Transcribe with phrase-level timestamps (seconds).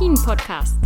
[0.00, 0.76] Après-Ski, der Alpin-Podcast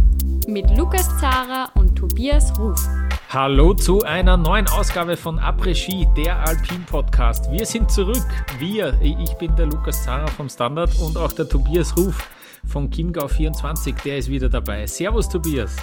[0.49, 2.81] mit Lukas Zara und Tobias Ruf.
[3.29, 7.50] Hallo zu einer neuen Ausgabe von Après-Ski, der Alpin-Podcast.
[7.53, 8.27] Wir sind zurück.
[8.59, 12.29] Wir, ich bin der Lukas Zara vom Standard und auch der Tobias Ruf
[12.67, 14.85] von Chiemgau24, der ist wieder dabei.
[14.89, 15.76] Servus Tobias.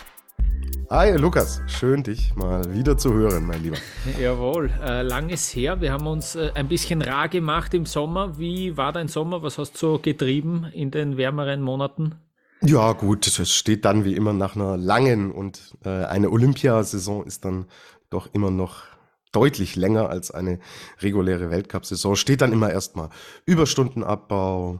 [0.89, 3.77] Hi Lukas, schön dich mal wieder zu hören, mein Lieber.
[4.19, 5.79] Jawohl, äh, lang ist her.
[5.79, 8.37] Wir haben uns äh, ein bisschen rar gemacht im Sommer.
[8.37, 9.41] Wie war dein Sommer?
[9.41, 12.15] Was hast du so getrieben in den wärmeren Monaten?
[12.63, 17.43] Ja gut, es steht dann wie immer nach einer langen und äh, eine Olympiasaison ist
[17.43, 17.65] dann
[18.11, 18.83] doch immer noch
[19.31, 20.59] deutlich länger als eine
[20.99, 22.15] reguläre Weltcup-Saison.
[22.15, 23.09] Steht dann immer erstmal
[23.45, 24.79] Überstundenabbau,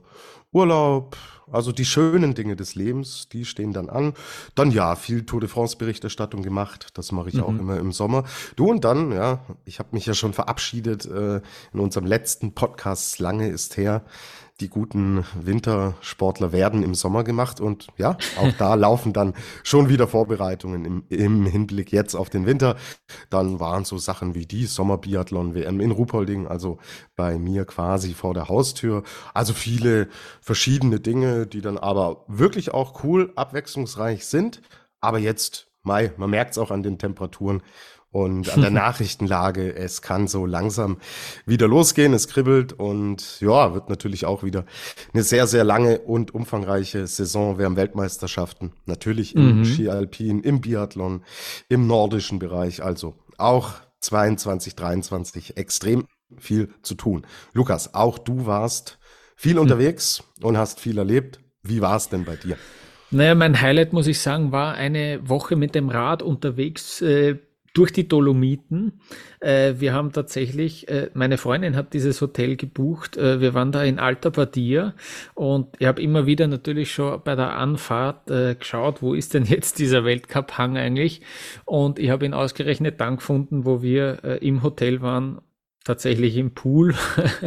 [0.52, 1.18] Urlaub,
[1.52, 4.14] also die schönen Dinge des Lebens, die stehen dann an.
[4.54, 6.90] Dann ja, viel Tour de France-Berichterstattung gemacht.
[6.94, 7.44] Das mache ich mhm.
[7.44, 8.26] auch immer im Sommer.
[8.58, 11.42] Du und dann, ja, ich habe mich ja schon verabschiedet äh,
[11.74, 14.04] in unserem letzten Podcast, lange ist her
[14.62, 20.08] die guten Wintersportler werden im Sommer gemacht und ja, auch da laufen dann schon wieder
[20.08, 22.78] Vorbereitungen im, im, Hinblick jetzt auf den Winter.
[23.30, 26.78] Dann waren so Sachen wie die Sommerbiathlon-WM in Ruhpolding, also
[27.16, 29.04] bei mir quasi vor der Haustür.
[29.34, 30.08] Also viele
[30.42, 34.62] verschiedene Dinge, die dann aber wirklich auch cool, abwechslungsreich sind.
[35.00, 37.64] Aber jetzt, Mai, man merkt es auch an den Temperaturen,
[38.12, 39.76] und an der Nachrichtenlage.
[39.76, 40.98] Es kann so langsam
[41.46, 44.66] wieder losgehen, es kribbelt und ja, wird natürlich auch wieder
[45.14, 47.58] eine sehr, sehr lange und umfangreiche Saison.
[47.58, 49.66] Wir haben Weltmeisterschaften, natürlich im mhm.
[49.66, 51.24] Ski Alpin, im Biathlon,
[51.70, 57.26] im nordischen Bereich, also auch 22, 23 extrem viel zu tun.
[57.54, 59.00] Lukas, auch du warst
[59.36, 59.62] viel mhm.
[59.62, 61.40] unterwegs und hast viel erlebt.
[61.64, 62.58] Wie war es denn bei dir?
[63.12, 67.02] Naja, mein Highlight, muss ich sagen, war eine Woche mit dem Rad unterwegs.
[67.02, 67.40] Äh,
[67.74, 69.00] durch die Dolomiten.
[69.40, 73.18] Äh, wir haben tatsächlich, äh, meine Freundin hat dieses Hotel gebucht.
[73.18, 74.94] Äh, wir waren da in Alta Badia
[75.34, 79.46] und ich habe immer wieder natürlich schon bei der Anfahrt äh, geschaut, wo ist denn
[79.46, 81.22] jetzt dieser Weltcup-Hang eigentlich?
[81.66, 85.42] Und ich habe ihn ausgerechnet dann gefunden, wo wir äh, im Hotel waren
[85.84, 86.94] tatsächlich im Pool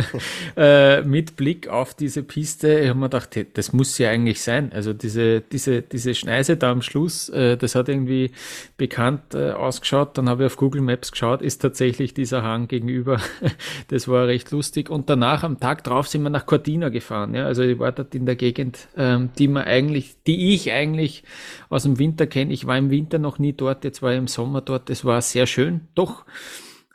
[0.56, 2.81] äh, mit Blick auf diese Piste.
[2.81, 4.72] Ich habe mir gedacht, das muss ja eigentlich sein.
[4.72, 8.33] Also diese, diese, diese Schneise da am Schluss, äh, das hat irgendwie
[8.77, 10.19] bekannt äh, ausgeschaut.
[10.19, 13.21] Dann habe ich auf Google Maps geschaut, ist tatsächlich dieser Hang gegenüber.
[13.89, 14.91] das war recht lustig.
[14.91, 17.34] Und danach am Tag drauf sind wir nach Cortina gefahren.
[17.34, 17.47] Ja?
[17.47, 21.22] Also ich war dort in der Gegend, ähm, die man eigentlich, die ich eigentlich
[21.69, 22.53] aus dem Winter kenne.
[22.53, 24.91] Ich war im Winter noch nie dort, jetzt war ich im Sommer dort.
[24.91, 25.83] Das war sehr schön.
[25.95, 26.25] Doch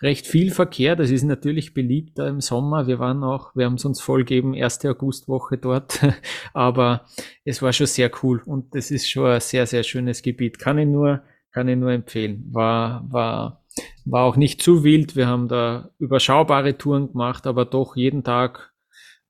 [0.02, 0.96] recht viel Verkehr.
[0.96, 2.88] Das ist natürlich beliebter im Sommer.
[2.88, 6.00] Wir waren auch, wir haben es uns vollgeben, erste Augustwoche dort.
[6.54, 7.06] Aber
[7.46, 10.60] es war schon sehr cool und das ist schon ein sehr, sehr schönes Gebiet.
[10.60, 11.22] Kann ich nur,
[11.52, 12.48] kann ich nur empfehlen.
[12.52, 13.64] War, war,
[14.06, 15.16] war auch nicht zu wild.
[15.16, 18.74] Wir haben da überschaubare Touren gemacht, aber doch jeden Tag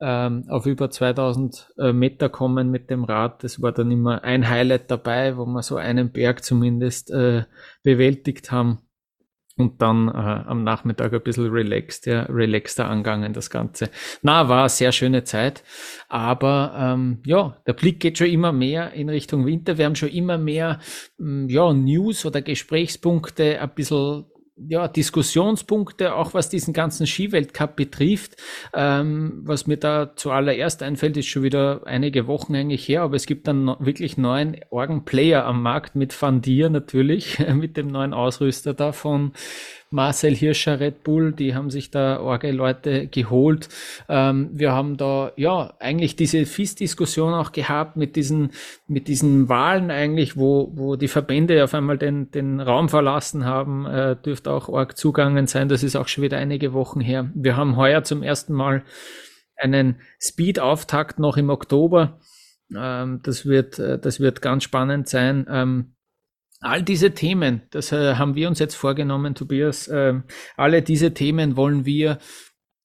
[0.00, 3.44] ähm, auf über 2000 äh, Meter kommen mit dem Rad.
[3.44, 7.44] Das war dann immer ein Highlight dabei, wo wir so einen Berg zumindest äh,
[7.82, 8.78] bewältigt haben
[9.60, 13.90] und dann äh, am Nachmittag ein bisschen relaxed, ja, relaxter angangen, das Ganze.
[14.22, 15.62] Na, war eine sehr schöne Zeit,
[16.08, 19.78] aber ähm, ja, der Blick geht schon immer mehr in Richtung Winter.
[19.78, 20.80] Wir haben schon immer mehr
[21.18, 24.24] mm, ja, News oder Gesprächspunkte ein bisschen
[24.68, 28.36] ja, Diskussionspunkte, auch was diesen ganzen Skiweltcup betrifft.
[28.74, 33.26] Ähm, was mir da zuallererst einfällt, ist schon wieder einige Wochen eigentlich her, aber es
[33.26, 38.74] gibt dann wirklich neuen Organ-Player am Markt mit Van Dier natürlich, mit dem neuen Ausrüster
[38.74, 39.32] da von
[39.92, 43.68] Marcel Hirscher Red Bull, die haben sich da Orgel-Leute geholt.
[44.08, 48.52] Ähm, wir haben da ja eigentlich diese FIS-Diskussion auch gehabt mit diesen,
[48.86, 53.84] mit diesen Wahlen eigentlich, wo, wo die Verbände auf einmal den, den Raum verlassen haben,
[53.86, 55.68] äh, dürfte auch Org zugangen sein.
[55.68, 57.28] Das ist auch schon wieder einige Wochen her.
[57.34, 58.84] Wir haben heuer zum ersten Mal
[59.56, 62.20] einen Speed-Auftakt noch im Oktober.
[62.76, 65.46] Ähm, das wird, äh, das wird ganz spannend sein.
[65.50, 65.94] Ähm,
[66.60, 70.20] All diese Themen, das äh, haben wir uns jetzt vorgenommen, Tobias, äh,
[70.56, 72.18] alle diese Themen wollen wir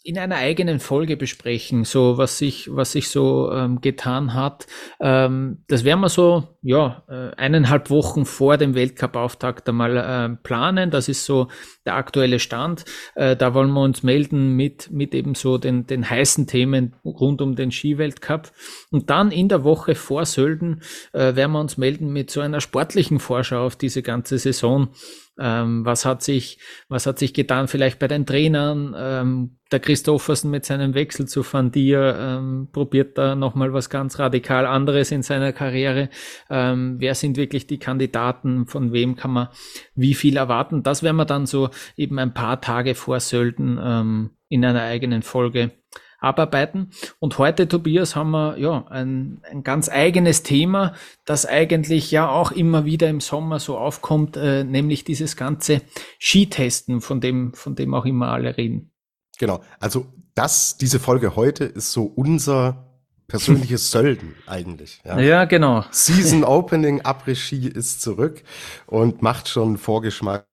[0.05, 4.67] in einer eigenen Folge besprechen, so was sich, was sich so ähm, getan hat.
[5.01, 10.89] Ähm, das werden wir so, ja, äh, eineinhalb Wochen vor dem Weltcup-Auftakt einmal äh, planen.
[10.89, 11.47] Das ist so
[11.85, 12.85] der aktuelle Stand.
[13.13, 17.43] Äh, da wollen wir uns melden mit, mit eben so den, den heißen Themen rund
[17.43, 18.51] um den Skiweltcup.
[18.89, 20.81] Und dann in der Woche vor Sölden
[21.13, 24.89] äh, werden wir uns melden mit so einer sportlichen Vorschau auf diese ganze Saison.
[25.37, 26.57] Ähm, was hat sich,
[26.87, 28.95] was hat sich getan vielleicht bei den Trainern?
[28.97, 34.19] Ähm, der Christoffersen mit seinem Wechsel zu Van Dier ähm, probiert da nochmal was ganz
[34.19, 36.09] radikal anderes in seiner Karriere.
[36.55, 38.65] Ähm, wer sind wirklich die Kandidaten?
[38.65, 39.49] Von wem kann man
[39.93, 40.83] wie viel erwarten?
[40.83, 45.21] Das werden wir dann so eben ein paar Tage vor Sölden ähm, in einer eigenen
[45.21, 45.71] Folge
[46.19, 46.91] abarbeiten.
[47.19, 50.93] Und heute, Tobias, haben wir ja ein, ein ganz eigenes Thema,
[51.25, 55.81] das eigentlich ja auch immer wieder im Sommer so aufkommt, äh, nämlich dieses ganze
[56.21, 58.93] Skitesten, von dem, von dem auch immer alle reden.
[59.37, 59.61] Genau.
[59.81, 60.05] Also
[60.35, 62.84] das, diese Folge heute ist so unser
[63.27, 65.01] persönliches Sölden eigentlich.
[65.03, 65.19] Ja.
[65.19, 65.83] ja, genau.
[65.91, 68.43] Season Opening Après-Ski ist zurück
[68.87, 70.45] und macht schon Vorgeschmack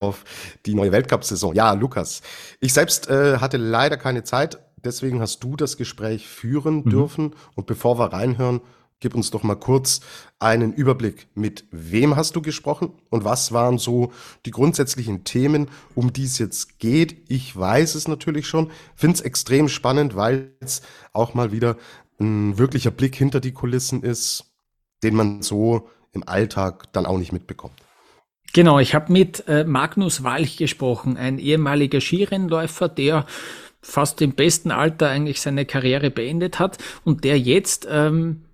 [0.00, 0.24] auf
[0.66, 1.54] die neue Weltcup-Saison.
[1.54, 2.22] Ja, Lukas,
[2.60, 6.90] ich selbst äh, hatte leider keine Zeit, deswegen hast du das Gespräch führen mhm.
[6.90, 7.36] dürfen.
[7.54, 8.60] Und bevor wir reinhören,
[9.00, 10.00] gib uns doch mal kurz
[10.38, 11.28] einen Überblick.
[11.34, 14.12] Mit wem hast du gesprochen und was waren so
[14.46, 17.24] die grundsätzlichen Themen, um die es jetzt geht?
[17.28, 20.82] Ich weiß es natürlich schon, finde es extrem spannend, weil es
[21.12, 21.76] auch mal wieder
[22.20, 24.44] ein wirklicher Blick hinter die Kulissen ist,
[25.02, 27.74] den man so im Alltag dann auch nicht mitbekommt.
[28.52, 33.26] Genau, ich habe mit äh, Magnus Walch gesprochen, ein ehemaliger Skirennläufer, der
[33.80, 38.44] fast im besten Alter eigentlich seine Karriere beendet hat und der jetzt ähm,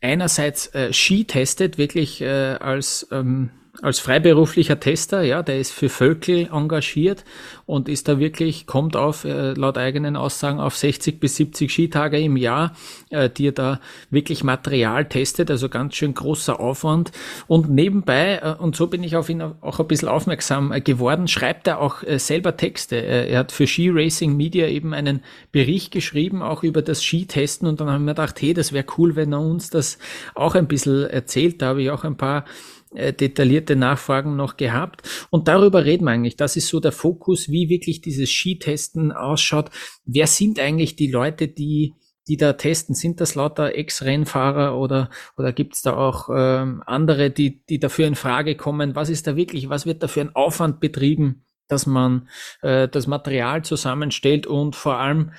[0.00, 3.50] einerseits äh, Ski testet, wirklich äh, als ähm,
[3.84, 7.22] als freiberuflicher Tester, ja, der ist für Völkel engagiert
[7.66, 12.18] und ist da wirklich, kommt auf, äh, laut eigenen Aussagen, auf 60 bis 70 Skitage
[12.18, 12.74] im Jahr,
[13.10, 17.12] äh, die er da wirklich Material testet, also ganz schön großer Aufwand.
[17.46, 21.66] Und nebenbei, äh, und so bin ich auf ihn auch ein bisschen aufmerksam geworden, schreibt
[21.66, 22.96] er auch selber Texte.
[22.96, 25.20] Er hat für Ski Racing Media eben einen
[25.52, 29.14] Bericht geschrieben, auch über das Skitesten und dann haben wir gedacht, hey, das wäre cool,
[29.14, 29.98] wenn er uns das
[30.34, 31.60] auch ein bisschen erzählt.
[31.60, 32.46] Da habe ich auch ein paar
[32.94, 35.02] äh, detaillierte Nachfragen noch gehabt.
[35.30, 36.36] Und darüber reden wir eigentlich.
[36.36, 39.70] Das ist so der Fokus, wie wirklich dieses Skitesten ausschaut.
[40.04, 41.94] Wer sind eigentlich die Leute, die
[42.28, 42.94] die da testen?
[42.94, 48.06] Sind das lauter Ex-Rennfahrer oder, oder gibt es da auch ähm, andere, die, die dafür
[48.06, 48.94] in Frage kommen?
[48.94, 52.28] Was ist da wirklich, was wird da für ein Aufwand betrieben, dass man
[52.62, 55.32] äh, das Material zusammenstellt und vor allem,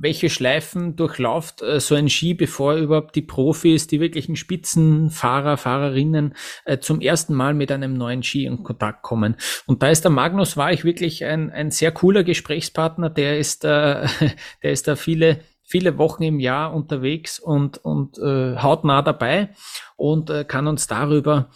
[0.00, 6.34] welche Schleifen durchlauft äh, so ein Ski, bevor überhaupt die Profis, die wirklichen Spitzenfahrer, Fahrerinnen
[6.64, 9.36] äh, zum ersten Mal mit einem neuen Ski in Kontakt kommen.
[9.66, 13.64] Und da ist der Magnus war ich wirklich ein, ein sehr cooler Gesprächspartner, der ist,
[13.64, 14.06] äh,
[14.62, 19.54] der ist da viele viele Wochen im Jahr unterwegs und, und äh, hautnah dabei
[19.96, 21.48] und äh, kann uns darüber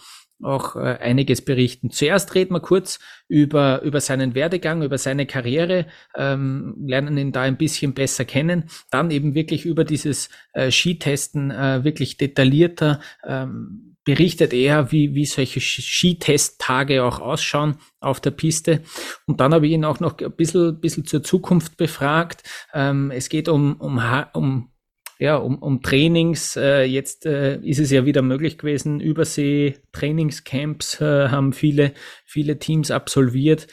[0.43, 1.89] auch äh, einiges berichten.
[1.89, 7.41] Zuerst reden wir kurz über, über seinen Werdegang, über seine Karriere, ähm, lernen ihn da
[7.41, 13.95] ein bisschen besser kennen, dann eben wirklich über dieses äh, Skitesten äh, wirklich detaillierter ähm,
[14.07, 18.81] berichtet er, wie, wie solche Skitesttage auch ausschauen auf der Piste.
[19.25, 22.43] Und dann habe ich ihn auch noch ein bisschen, bisschen zur Zukunft befragt.
[22.73, 24.01] Ähm, es geht um, um,
[24.33, 24.71] um
[25.19, 26.55] ja, um, um Trainings.
[26.55, 28.99] Äh, jetzt äh, ist es ja wieder möglich gewesen.
[28.99, 31.93] Übersee-Trainingscamps äh, haben viele,
[32.25, 33.67] viele Teams absolviert.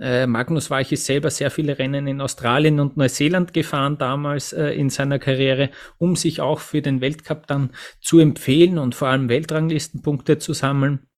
[0.00, 4.70] Äh, Magnus Weich ist selber sehr viele Rennen in Australien und Neuseeland gefahren damals äh,
[4.70, 7.70] in seiner Karriere, um sich auch für den Weltcup dann
[8.00, 11.10] zu empfehlen und vor allem Weltranglistenpunkte zu sammeln.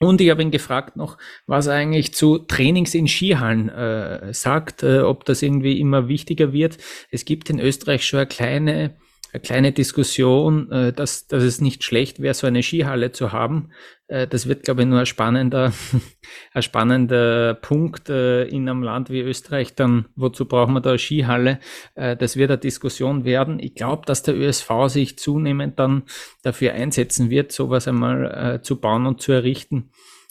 [0.00, 4.82] Und ich habe ihn gefragt noch, was er eigentlich zu Trainings in Skihallen äh, sagt,
[4.82, 6.78] äh, ob das irgendwie immer wichtiger wird.
[7.10, 8.96] Es gibt in Österreich schon eine kleine
[9.32, 13.70] eine kleine Diskussion, äh, dass, dass es nicht schlecht wäre, so eine Skihalle zu haben.
[14.06, 15.72] Äh, das wird, glaube ich, nur ein spannender,
[16.52, 19.74] ein spannender Punkt äh, in einem Land wie Österreich.
[19.74, 21.60] Dann, wozu brauchen wir da eine Skihalle?
[21.94, 23.58] Äh, das wird eine Diskussion werden.
[23.60, 26.04] Ich glaube, dass der ÖSV sich zunehmend dann
[26.42, 29.90] dafür einsetzen wird, sowas einmal äh, zu bauen und zu errichten.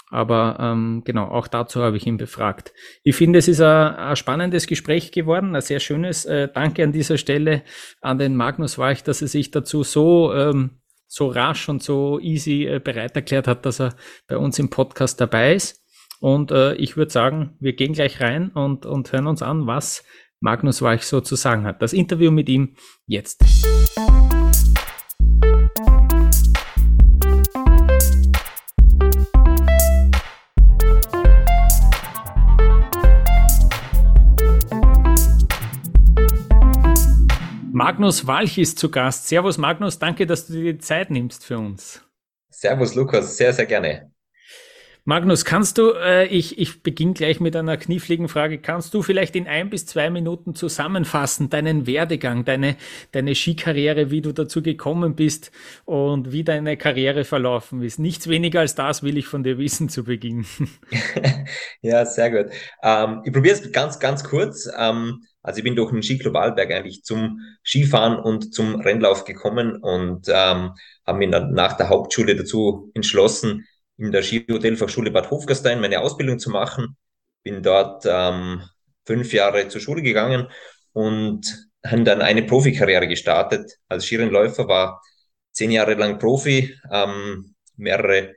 [0.09, 2.71] Aber ähm, genau, auch dazu habe ich ihn befragt.
[3.03, 6.25] Ich finde, es ist ein, ein spannendes Gespräch geworden, ein sehr schönes.
[6.25, 7.63] Äh, danke an dieser Stelle
[8.01, 12.65] an den Magnus Weich, dass er sich dazu so, ähm, so rasch und so easy
[12.65, 13.95] äh, bereit erklärt hat, dass er
[14.27, 15.83] bei uns im Podcast dabei ist.
[16.19, 20.03] Und äh, ich würde sagen, wir gehen gleich rein und, und hören uns an, was
[20.39, 21.81] Magnus Weich so zu sagen hat.
[21.81, 23.43] Das Interview mit ihm jetzt.
[37.77, 39.27] Magnus Walch ist zu Gast.
[39.27, 42.01] Servus Magnus, danke, dass du dir die Zeit nimmst für uns.
[42.49, 44.11] Servus Lukas, sehr, sehr gerne.
[45.05, 49.35] Magnus, kannst du, äh, ich, ich beginne gleich mit einer kniffligen Frage, kannst du vielleicht
[49.35, 52.77] in ein bis zwei Minuten zusammenfassen, deinen Werdegang, deine,
[53.11, 55.51] deine Skikarriere, wie du dazu gekommen bist
[55.85, 57.99] und wie deine Karriere verlaufen ist?
[57.99, 60.47] Nichts weniger als das will ich von dir wissen zu Beginn.
[61.81, 62.51] ja, sehr gut.
[62.81, 64.67] Ähm, ich probiere es ganz, ganz kurz.
[64.75, 69.77] Ähm, also ich bin durch den Skiclub Alberg eigentlich zum Skifahren und zum Rennlauf gekommen
[69.77, 70.73] und ähm,
[71.05, 76.37] habe mich dann nach der Hauptschule dazu entschlossen, in der Skihotelfachschule Bad Hofgastein meine Ausbildung
[76.37, 76.97] zu machen.
[77.43, 78.61] Bin dort ähm,
[79.05, 80.49] fünf Jahre zur Schule gegangen
[80.91, 83.71] und haben dann eine Profikarriere gestartet.
[83.87, 85.01] Als Skirennläufer war
[85.53, 88.35] zehn Jahre lang Profi, ähm, mehrere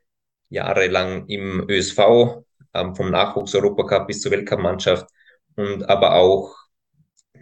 [0.49, 5.09] Jahre lang im ÖSV, ähm, vom Nachwuchs-Europacup bis zur Weltcup-Mannschaft
[5.57, 6.55] und aber auch,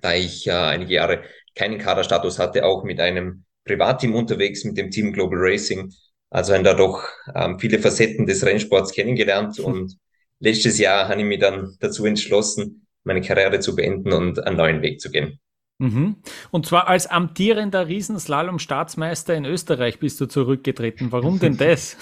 [0.00, 1.22] da ich äh, einige Jahre
[1.54, 5.92] keinen Kaderstatus hatte, auch mit einem Privatteam unterwegs, mit dem Team Global Racing.
[6.30, 9.96] Also haben da doch ähm, viele Facetten des Rennsports kennengelernt und
[10.40, 14.82] letztes Jahr habe ich mich dann dazu entschlossen, meine Karriere zu beenden und einen neuen
[14.82, 15.40] Weg zu gehen.
[15.80, 16.16] Mhm.
[16.50, 21.12] Und zwar als amtierender Riesenslalom-Staatsmeister in Österreich bist du zurückgetreten.
[21.12, 21.96] Warum denn das?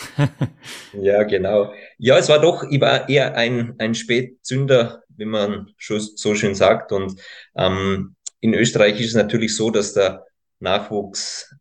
[0.95, 1.73] ja, genau.
[1.99, 6.92] Ja, es war doch, ich war eher ein, ein Spätzünder, wie man so schön sagt.
[6.92, 7.20] Und
[7.56, 10.25] ähm, in Österreich ist es natürlich so, dass der
[10.61, 11.54] Nachwuchs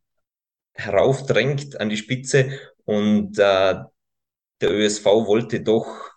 [0.74, 3.76] heraufdrängt an die Spitze und äh,
[4.62, 6.12] der ÖSV wollte doch,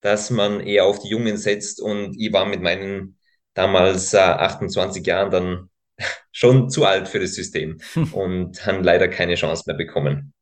[0.00, 3.18] dass man eher auf die Jungen setzt und ich war mit meinen
[3.54, 5.70] damals äh, 28 Jahren dann
[6.32, 7.80] schon zu alt für das System
[8.12, 10.33] und haben leider keine Chance mehr bekommen.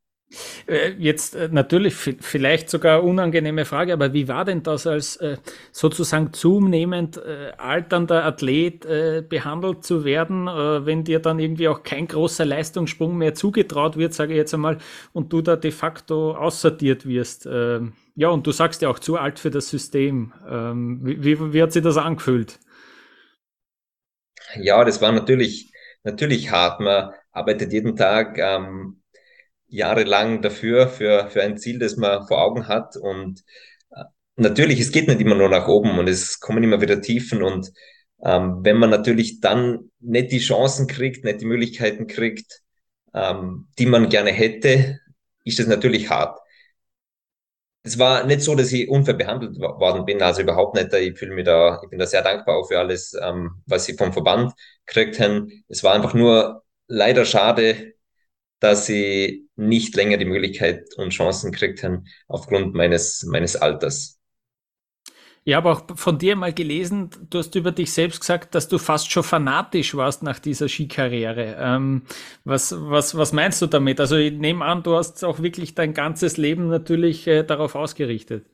[0.66, 5.36] Äh, jetzt äh, natürlich vielleicht sogar unangenehme Frage, aber wie war denn das als äh,
[5.72, 7.20] sozusagen zunehmend
[7.58, 8.86] alternder Athlet
[9.28, 14.32] behandelt zu werden, wenn dir dann irgendwie auch kein großer Leistungssprung mehr zugetraut wird, sage
[14.32, 14.78] ich jetzt einmal,
[15.12, 17.48] und du da de facto aussortiert wirst?
[17.50, 20.32] Ähm, ja, und du sagst ja auch zu alt für das System.
[20.48, 22.58] Ähm, wie, wie hat sich das angefühlt?
[24.56, 25.72] Ja, das war natürlich,
[26.04, 26.80] natürlich hart.
[26.80, 29.01] Man arbeitet jeden Tag ähm,
[29.72, 32.96] jahrelang dafür, für, für ein Ziel, das man vor Augen hat.
[32.96, 33.42] Und
[33.90, 34.04] äh,
[34.36, 37.42] natürlich, es geht nicht immer nur nach oben und es kommen immer wieder Tiefen.
[37.42, 37.72] Und
[38.24, 42.62] ähm, wenn man natürlich dann nicht die Chancen kriegt, nicht die Möglichkeiten kriegt,
[43.14, 45.00] ähm, die man gerne hätte,
[45.44, 46.38] ist das natürlich hart
[47.84, 50.92] es war nicht so, dass ich unfair behandelt worden bin, also überhaupt nicht.
[50.94, 54.12] Ich fühle mich da, ich bin da sehr dankbar für alles, ähm, was sie vom
[54.12, 54.52] Verband
[54.86, 55.64] gekriegt haben.
[55.68, 57.94] Es war einfach nur leider schade,
[58.62, 64.21] dass sie nicht länger die Möglichkeit und Chancen gekriegt haben aufgrund meines, meines Alters.
[65.45, 68.78] Ja, aber auch von dir mal gelesen, du hast über dich selbst gesagt, dass du
[68.78, 71.57] fast schon fanatisch warst nach dieser Skikarriere.
[71.59, 72.02] Ähm,
[72.45, 73.99] was, was, was meinst du damit?
[73.99, 78.47] Also ich nehme an, du hast auch wirklich dein ganzes Leben natürlich äh, darauf ausgerichtet.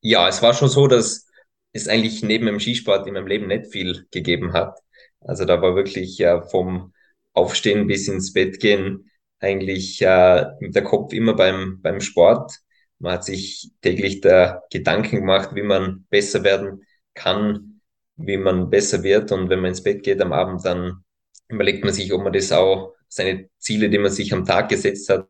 [0.00, 1.26] Ja, es war schon so, dass
[1.72, 4.78] es eigentlich neben dem Skisport in meinem Leben nicht viel gegeben hat.
[5.20, 6.91] Also da war wirklich äh, vom
[7.32, 9.10] Aufstehen bis ins Bett gehen
[9.40, 12.62] eigentlich äh, der Kopf immer beim, beim Sport
[13.02, 17.80] man hat sich täglich da Gedanken gemacht, wie man besser werden kann,
[18.14, 19.32] wie man besser wird.
[19.32, 21.02] Und wenn man ins Bett geht am Abend, dann
[21.48, 25.08] überlegt man sich, ob man das auch, seine Ziele, die man sich am Tag gesetzt
[25.08, 25.28] hat,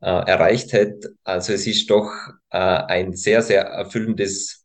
[0.00, 0.94] äh, erreicht hat.
[1.24, 2.08] Also es ist doch
[2.50, 4.64] äh, ein sehr, sehr erfüllendes,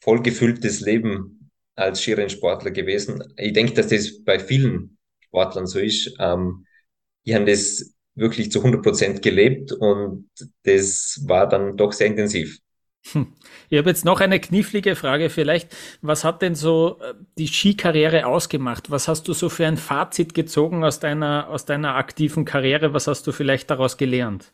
[0.00, 3.32] vollgefülltes Leben als Skirennsportler gewesen.
[3.36, 4.98] Ich denke, dass das bei vielen
[5.30, 6.14] Sportlern so ist.
[6.18, 6.66] Ähm,
[7.24, 10.28] die haben das wirklich zu 100 Prozent gelebt und
[10.64, 12.58] das war dann doch sehr intensiv.
[13.12, 13.32] Hm.
[13.70, 15.74] Ich habe jetzt noch eine knifflige Frage vielleicht.
[16.02, 18.90] Was hat denn so äh, die Skikarriere ausgemacht?
[18.90, 22.92] Was hast du so für ein Fazit gezogen aus deiner, aus deiner aktiven Karriere?
[22.92, 24.52] Was hast du vielleicht daraus gelernt?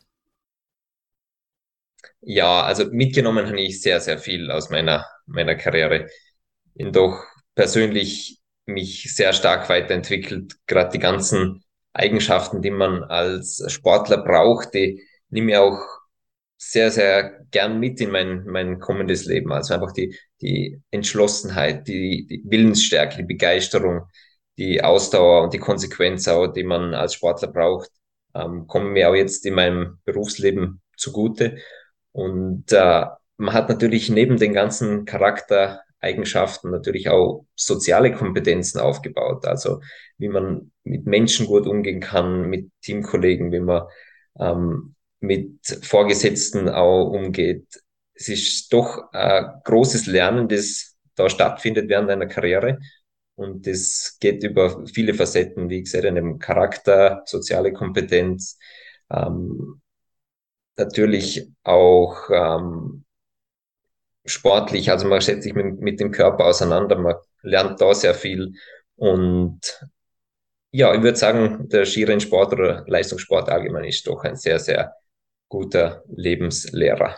[2.21, 6.07] Ja, also mitgenommen habe ich sehr, sehr viel aus meiner, meiner Karriere.
[6.73, 7.21] Bin doch
[7.53, 8.36] persönlich
[8.67, 10.55] mich sehr stark weiterentwickelt.
[10.67, 15.79] Gerade die ganzen Eigenschaften, die man als Sportler braucht, die nehme ich auch
[16.57, 19.51] sehr, sehr gern mit in mein, mein kommendes Leben.
[19.51, 24.07] Also einfach die, die Entschlossenheit, die, die Willensstärke, die Begeisterung,
[24.57, 27.89] die Ausdauer und die Konsequenz auch, die man als Sportler braucht,
[28.33, 31.57] ähm, kommen mir auch jetzt in meinem Berufsleben zugute.
[32.11, 33.05] Und äh,
[33.37, 39.45] man hat natürlich neben den ganzen Charakter Eigenschaften natürlich auch soziale Kompetenzen aufgebaut.
[39.45, 39.81] Also
[40.17, 43.83] wie man mit Menschen gut umgehen kann, mit Teamkollegen, wie man
[44.39, 47.65] ähm, mit Vorgesetzten auch umgeht.
[48.13, 52.79] Es ist doch ein großes Lernen, das da stattfindet während einer Karriere.
[53.35, 58.57] Und das geht über viele Facetten, wie gesagt, in dem Charakter, soziale Kompetenz,
[59.11, 59.81] ähm,
[60.75, 63.05] natürlich auch ähm,
[64.27, 68.53] sportlich, also man setzt sich mit, mit dem Körper auseinander, man lernt da sehr viel
[68.95, 69.59] und
[70.71, 74.93] ja, ich würde sagen, der Skirennsport oder Leistungssport allgemein ist doch ein sehr, sehr
[75.47, 77.15] guter Lebenslehrer.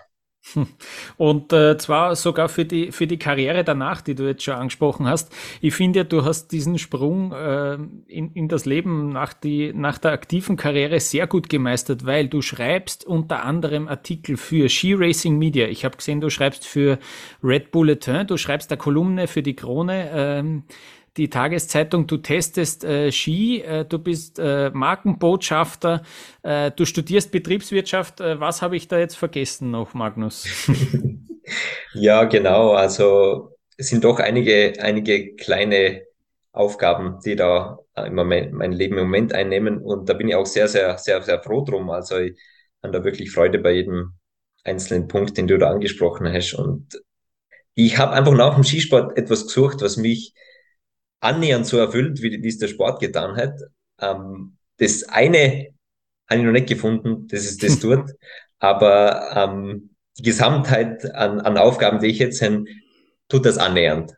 [1.18, 5.08] Und äh, zwar sogar für die, für die Karriere danach, die du jetzt schon angesprochen
[5.08, 5.32] hast.
[5.62, 7.78] Ich finde ja, du hast diesen Sprung äh,
[8.08, 12.42] in, in das Leben nach, die, nach der aktiven Karriere sehr gut gemeistert, weil du
[12.42, 15.68] schreibst unter anderem Artikel für Ski Racing Media.
[15.68, 17.00] Ich habe gesehen, du schreibst für
[17.44, 20.10] Red Bulletin, du schreibst eine Kolumne für die Krone.
[20.14, 20.64] Ähm,
[21.18, 26.04] die Tageszeitung, du testest äh, Ski, äh, du bist äh, Markenbotschafter,
[26.44, 28.22] äh, du studierst Betriebswirtschaft.
[28.22, 30.48] Äh, was habe ich da jetzt vergessen noch, Magnus?
[31.94, 32.72] ja, genau.
[32.72, 36.04] Also es sind doch einige, einige kleine
[36.52, 39.80] Aufgaben, die da im Moment, mein Leben im Moment einnehmen.
[39.80, 41.90] Und da bin ich auch sehr, sehr, sehr, sehr froh drum.
[41.90, 42.40] Also ich
[42.84, 44.14] habe da wirklich Freude bei jedem
[44.64, 46.54] einzelnen Punkt, den du da angesprochen hast.
[46.54, 47.02] Und
[47.76, 50.34] ich habe einfach nach dem Skisport etwas gesucht, was mich
[51.20, 53.60] annähernd so erfüllt, wie, wie es der Sport getan hat.
[54.00, 55.68] Ähm, das eine
[56.30, 58.12] habe ich noch nicht gefunden, das ist das dort.
[58.60, 62.66] Aber ähm, die Gesamtheit an, an Aufgaben, die ich jetzt habe,
[63.28, 64.14] tut das annähernd.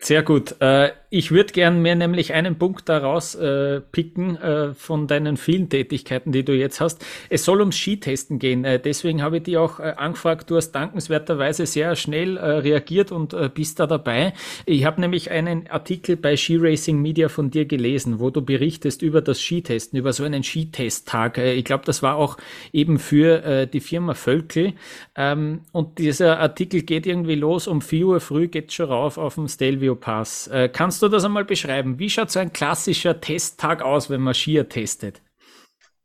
[0.00, 0.56] Sehr gut.
[0.60, 5.68] Äh, ich würde gern mir nämlich einen Punkt daraus äh, picken äh, von deinen vielen
[5.68, 7.04] Tätigkeiten, die du jetzt hast.
[7.30, 8.64] Es soll ums Skitesten gehen.
[8.64, 10.50] Äh, deswegen habe ich dich auch äh, angefragt.
[10.50, 14.32] Du hast dankenswerterweise sehr schnell äh, reagiert und äh, bist da dabei.
[14.66, 19.00] Ich habe nämlich einen Artikel bei Ski Racing Media von dir gelesen, wo du berichtest
[19.00, 21.38] über das Skitesten, über so einen Skitesttag.
[21.38, 22.38] Äh, ich glaube, das war auch
[22.72, 24.72] eben für äh, die Firma Völkel.
[25.14, 27.68] Ähm, und dieser Artikel geht irgendwie los.
[27.68, 30.48] Um 4 Uhr früh geht schon rauf auf dem Stelvio Pass.
[30.48, 31.98] Äh, kannst du das einmal beschreiben?
[31.98, 35.22] Wie schaut so ein klassischer Testtag aus, wenn man Skier testet?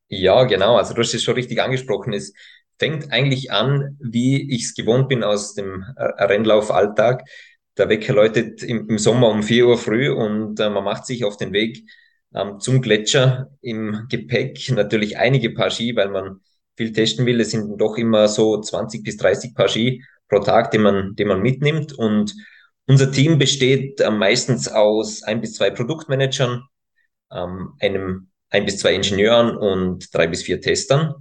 [0.07, 0.75] Ja, genau.
[0.77, 2.13] Also du hast es schon richtig angesprochen.
[2.13, 2.33] Es
[2.79, 7.23] fängt eigentlich an, wie ich es gewohnt bin aus dem Rennlaufalltag.
[7.77, 11.23] Der Wecker läutet im, im, Sommer um 4 Uhr früh und äh, man macht sich
[11.23, 11.85] auf den Weg
[12.33, 14.69] ähm, zum Gletscher im Gepäck.
[14.71, 16.41] Natürlich einige Paar Ski, weil man
[16.75, 17.39] viel testen will.
[17.39, 21.25] Es sind doch immer so 20 bis 30 Paar Ski pro Tag, die man, die
[21.25, 22.35] man mitnimmt und
[22.89, 26.63] unser Team besteht äh, meistens aus ein bis zwei Produktmanagern,
[27.31, 31.13] ähm, einem ein bis zwei Ingenieuren und drei bis vier Testern.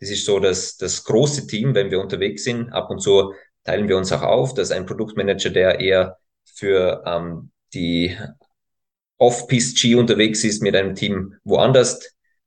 [0.00, 2.70] Das ist so das, das große Team, wenn wir unterwegs sind.
[2.74, 3.32] Ab und zu
[3.64, 4.52] teilen wir uns auch auf.
[4.52, 8.14] Das ist ein Produktmanager, der eher für ähm, die
[9.16, 12.00] Off-Piste-Ski unterwegs ist mit einem Team woanders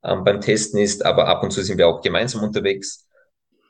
[0.03, 3.07] ähm, beim Testen ist, aber ab und zu sind wir auch gemeinsam unterwegs.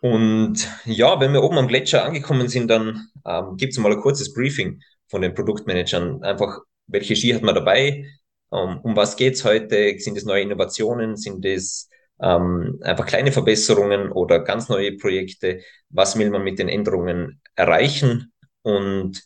[0.01, 4.01] Und ja, wenn wir oben am Gletscher angekommen sind, dann ähm, gibt es mal ein
[4.01, 6.23] kurzes Briefing von den Produktmanagern.
[6.23, 8.05] Einfach, welche Ski hat man dabei?
[8.49, 9.97] Um, um was geht's heute?
[9.99, 11.17] Sind es neue Innovationen?
[11.17, 11.89] Sind es
[12.21, 15.61] ähm, einfach kleine Verbesserungen oder ganz neue Projekte?
[15.89, 18.31] Was will man mit den Änderungen erreichen?
[18.61, 19.23] Und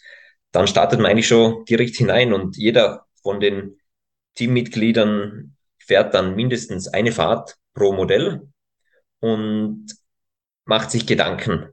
[0.51, 3.77] dann startet man eigentlich schon direkt hinein und jeder von den
[4.35, 8.49] Teammitgliedern fährt dann mindestens eine Fahrt pro Modell
[9.19, 9.87] und
[10.65, 11.69] macht sich Gedanken,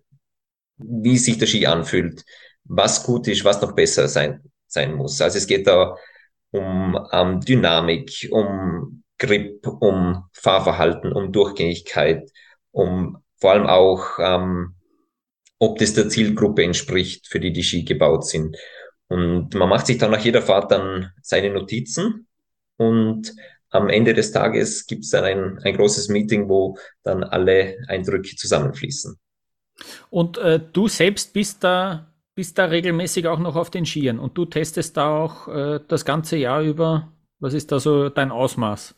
[0.76, 2.24] wie sich der Ski anfühlt,
[2.68, 5.20] was gut ist, was noch besser sein, sein muss.
[5.20, 5.96] Also es geht da
[6.50, 12.30] um ähm, Dynamik, um Grip, um Fahrverhalten, um Durchgängigkeit,
[12.70, 14.74] um vor allem auch, ähm,
[15.58, 18.56] ob das der Zielgruppe entspricht, für die die Ski gebaut sind.
[19.08, 22.28] Und man macht sich dann nach jeder Fahrt dann seine Notizen
[22.76, 23.34] und
[23.70, 28.34] am Ende des Tages gibt es dann ein, ein großes Meeting, wo dann alle Eindrücke
[28.36, 29.18] zusammenfließen.
[30.10, 34.38] Und äh, du selbst bist da bist da regelmäßig auch noch auf den Skiern und
[34.38, 37.12] du testest da auch äh, das ganze Jahr über.
[37.40, 38.94] Was ist da so dein Ausmaß?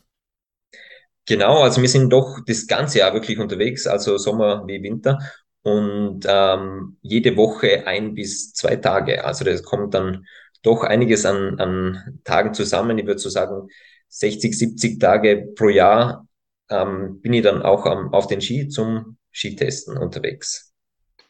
[1.25, 5.17] Genau, also wir sind doch das ganze Jahr wirklich unterwegs, also Sommer wie Winter
[5.63, 9.25] und ähm, jede Woche ein bis zwei Tage.
[9.25, 10.27] Also das kommt dann
[10.61, 12.99] doch einiges an, an Tagen zusammen.
[12.99, 13.69] Ich würde so sagen,
[14.09, 16.27] 60, 70 Tage pro Jahr
[16.69, 20.70] ähm, bin ich dann auch am, auf den Ski zum Skitesten unterwegs.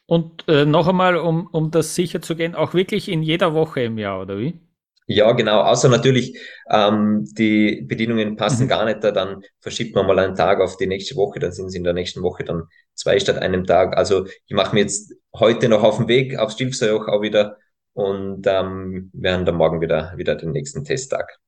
[0.06, 3.82] Und äh, noch einmal, um, um das sicher zu gehen, auch wirklich in jeder Woche
[3.82, 4.60] im Jahr, oder wie?
[5.06, 5.60] Ja, genau.
[5.62, 6.38] Außer natürlich,
[6.70, 8.68] ähm, die Bedienungen passen mhm.
[8.68, 11.78] gar nicht, dann verschiebt man mal einen Tag auf die nächste Woche, dann sind sie
[11.78, 13.96] in der nächsten Woche dann zwei statt einem Tag.
[13.96, 17.56] Also ich mache mir jetzt heute noch auf den Weg aufs Stilfsjoch auch wieder
[17.94, 21.38] und ähm, wir haben dann morgen wieder, wieder den nächsten Testtag.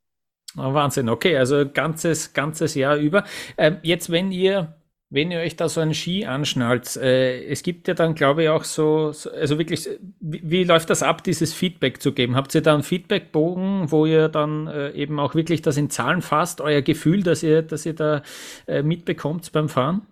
[0.56, 3.24] Oh, Wahnsinn, okay, also ganzes, ganzes Jahr über.
[3.56, 4.76] Ähm, jetzt, wenn ihr
[5.10, 8.48] wenn ihr euch da so einen Ski anschnallt, äh, es gibt ja dann, glaube ich,
[8.48, 9.88] auch so, so also wirklich,
[10.20, 12.36] wie, wie, läuft das ab, dieses Feedback zu geben?
[12.36, 16.22] Habt ihr da einen Feedbackbogen, wo ihr dann äh, eben auch wirklich das in Zahlen
[16.22, 18.22] fasst, euer Gefühl, dass ihr, dass ihr da
[18.66, 20.06] äh, mitbekommt beim Fahren?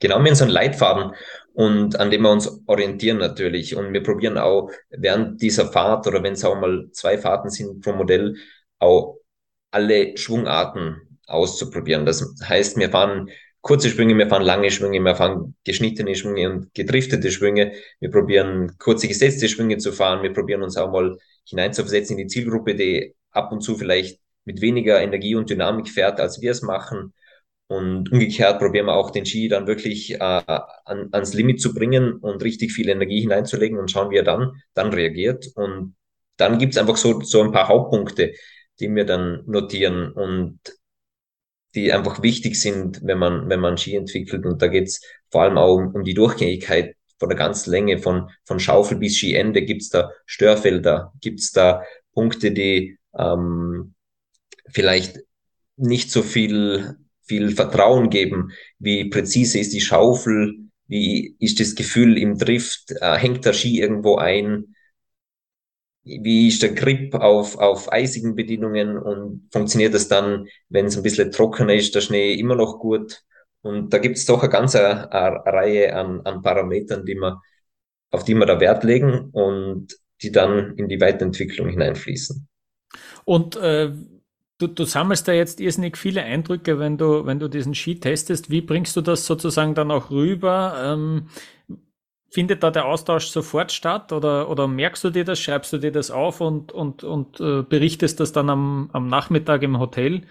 [0.00, 1.12] Genau, wir haben so einen Leitfaden
[1.54, 3.74] und an dem wir uns orientieren natürlich.
[3.74, 7.82] Und wir probieren auch während dieser Fahrt oder wenn es auch mal zwei Fahrten sind
[7.82, 8.36] pro Modell,
[8.78, 9.18] auch
[9.70, 12.06] alle Schwungarten auszuprobieren.
[12.06, 13.28] Das heißt, wir fahren
[13.60, 17.72] kurze Sprünge, wir fahren lange Sprünge, wir fahren geschnittene Sprünge und gedriftete Sprünge.
[18.00, 20.22] Wir probieren kurze gesetzte Sprünge zu fahren.
[20.22, 24.60] Wir probieren uns auch mal hineinzuversetzen in die Zielgruppe, die ab und zu vielleicht mit
[24.60, 27.12] weniger Energie und Dynamik fährt, als wir es machen.
[27.66, 32.14] Und umgekehrt probieren wir auch den Ski dann wirklich äh, an, ans Limit zu bringen
[32.14, 35.48] und richtig viel Energie hineinzulegen und schauen, wie er dann, dann reagiert.
[35.54, 35.94] Und
[36.38, 38.32] dann gibt's einfach so, so ein paar Hauptpunkte,
[38.80, 40.60] die wir dann notieren und
[41.74, 44.46] die einfach wichtig sind, wenn man, wenn man Ski entwickelt.
[44.46, 45.00] Und da geht's
[45.30, 49.16] vor allem auch um, um die Durchgängigkeit von der ganzen Länge, von, von Schaufel bis
[49.16, 49.62] Skiende.
[49.62, 51.12] Gibt's da Störfelder?
[51.20, 53.94] Gibt's da Punkte, die ähm,
[54.70, 55.20] vielleicht
[55.76, 56.96] nicht so viel
[57.28, 58.52] viel Vertrauen geben.
[58.78, 60.56] Wie präzise ist die Schaufel?
[60.86, 62.92] Wie ist das Gefühl im Drift?
[63.00, 64.74] Äh, hängt der Ski irgendwo ein?
[66.22, 71.02] Wie ist der Grip auf, auf eisigen Bedingungen und funktioniert das dann, wenn es ein
[71.02, 73.22] bisschen trockener ist, der Schnee immer noch gut?
[73.62, 77.36] Und da gibt es doch eine ganze Reihe an, an Parametern, die man,
[78.10, 82.48] auf die wir da Wert legen und die dann in die Weiterentwicklung hineinfließen.
[83.24, 83.92] Und äh,
[84.60, 88.50] Du, du sammelst da jetzt irrsinnig viele Eindrücke, wenn du, wenn du diesen Ski testest.
[88.50, 90.74] Wie bringst du das sozusagen dann auch rüber?
[90.84, 91.28] Ähm,
[92.30, 95.92] findet da der Austausch sofort statt oder, oder merkst du dir das, schreibst du dir
[95.92, 100.22] das auf und, und, und äh, berichtest das dann am, am Nachmittag im Hotel?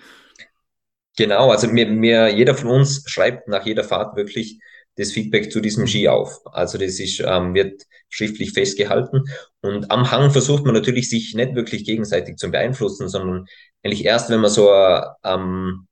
[1.17, 4.59] Genau, also mir, mir, jeder von uns schreibt nach jeder Fahrt wirklich
[4.97, 6.39] das Feedback zu diesem Ski auf.
[6.45, 9.23] Also das ist, ähm, wird schriftlich festgehalten.
[9.61, 13.45] Und am Hang versucht man natürlich, sich nicht wirklich gegenseitig zu beeinflussen, sondern
[13.83, 14.69] eigentlich erst, wenn man so
[15.23, 15.87] ähm,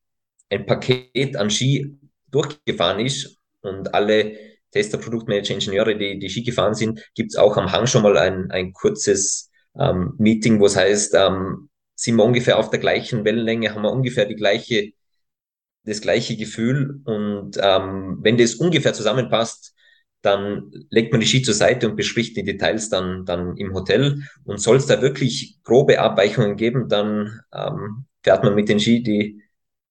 [0.50, 1.98] ein Paket an Ski
[2.30, 4.38] durchgefahren ist und alle
[4.76, 8.18] Tester, Produktmanager, Ingenieure, die, die Ski gefahren sind, gibt es auch am Hang schon mal
[8.18, 13.24] ein, ein kurzes ähm, Meeting, wo es heißt, ähm, sind wir ungefähr auf der gleichen
[13.24, 14.92] Wellenlänge, haben wir ungefähr die gleiche
[15.86, 17.02] das gleiche Gefühl.
[17.06, 19.74] Und ähm, wenn das ungefähr zusammenpasst,
[20.22, 24.24] dann legt man die Ski zur Seite und bespricht die Details dann, dann im Hotel.
[24.44, 29.04] Und soll es da wirklich grobe Abweichungen geben, dann ähm, fährt man mit den Ski,
[29.04, 29.44] die,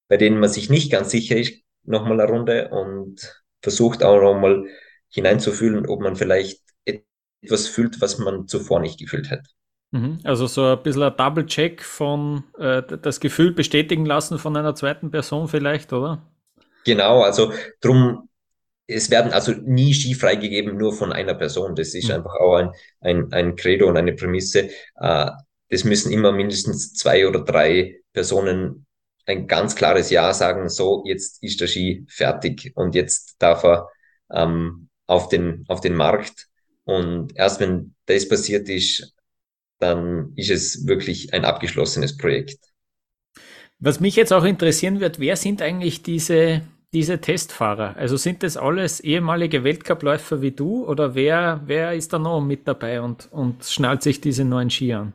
[0.08, 4.66] bei denen man sich nicht ganz sicher ist, nochmal eine Runde und versucht auch nochmal
[5.08, 9.48] hineinzufühlen, ob man vielleicht etwas fühlt, was man zuvor nicht gefühlt hätte.
[9.90, 10.20] Mhm.
[10.22, 15.10] Also so ein bisschen ein Double-Check von äh, das Gefühl bestätigen lassen von einer zweiten
[15.10, 16.22] Person vielleicht, oder?
[16.84, 18.28] Genau, also drum,
[18.86, 21.74] es werden also nie Ski freigegeben nur von einer Person.
[21.74, 22.16] Das ist mhm.
[22.16, 24.68] einfach auch ein, ein, ein Credo und eine Prämisse.
[25.00, 25.30] Äh,
[25.70, 28.84] das müssen immer mindestens zwei oder drei Personen
[29.26, 33.88] ein ganz klares Ja sagen, so, jetzt ist der Ski fertig und jetzt darf er
[34.30, 36.48] ähm, auf, den, auf den Markt.
[36.84, 39.14] Und erst wenn das passiert ist,
[39.78, 42.58] dann ist es wirklich ein abgeschlossenes Projekt.
[43.78, 47.96] Was mich jetzt auch interessieren wird, wer sind eigentlich diese, diese Testfahrer?
[47.96, 52.68] Also sind das alles ehemalige Weltcupläufer wie du oder wer, wer ist da noch mit
[52.68, 55.12] dabei und, und schnallt sich diese neuen Ski an?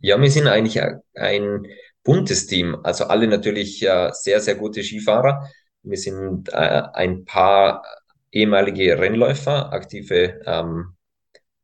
[0.00, 0.80] Ja, wir sind eigentlich
[1.14, 1.66] ein
[2.06, 2.78] buntes Team.
[2.84, 5.50] Also alle natürlich äh, sehr, sehr gute Skifahrer.
[5.82, 7.84] Wir sind äh, ein paar
[8.32, 10.94] ehemalige Rennläufer, aktive, ähm,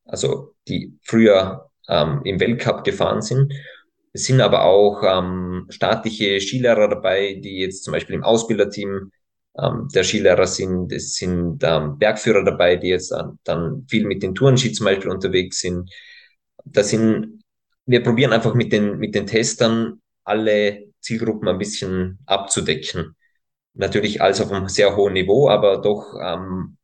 [0.04, 3.52] also die früher ähm, im Weltcup gefahren sind.
[4.12, 9.10] Es sind aber auch ähm, staatliche Skilehrer dabei, die jetzt zum Beispiel im Ausbilderteam
[9.58, 10.92] ähm, der Skilehrer sind.
[10.92, 15.60] Es sind ähm, Bergführer dabei, die jetzt dann, viel mit den Tourenski zum Beispiel unterwegs
[15.60, 15.90] sind.
[16.64, 17.42] Da sind,
[17.86, 23.16] wir probieren einfach mit den, mit den Testern alle Zielgruppen ein bisschen abzudecken.
[23.74, 26.76] Natürlich alles auf einem sehr hohen Niveau, aber doch ähm,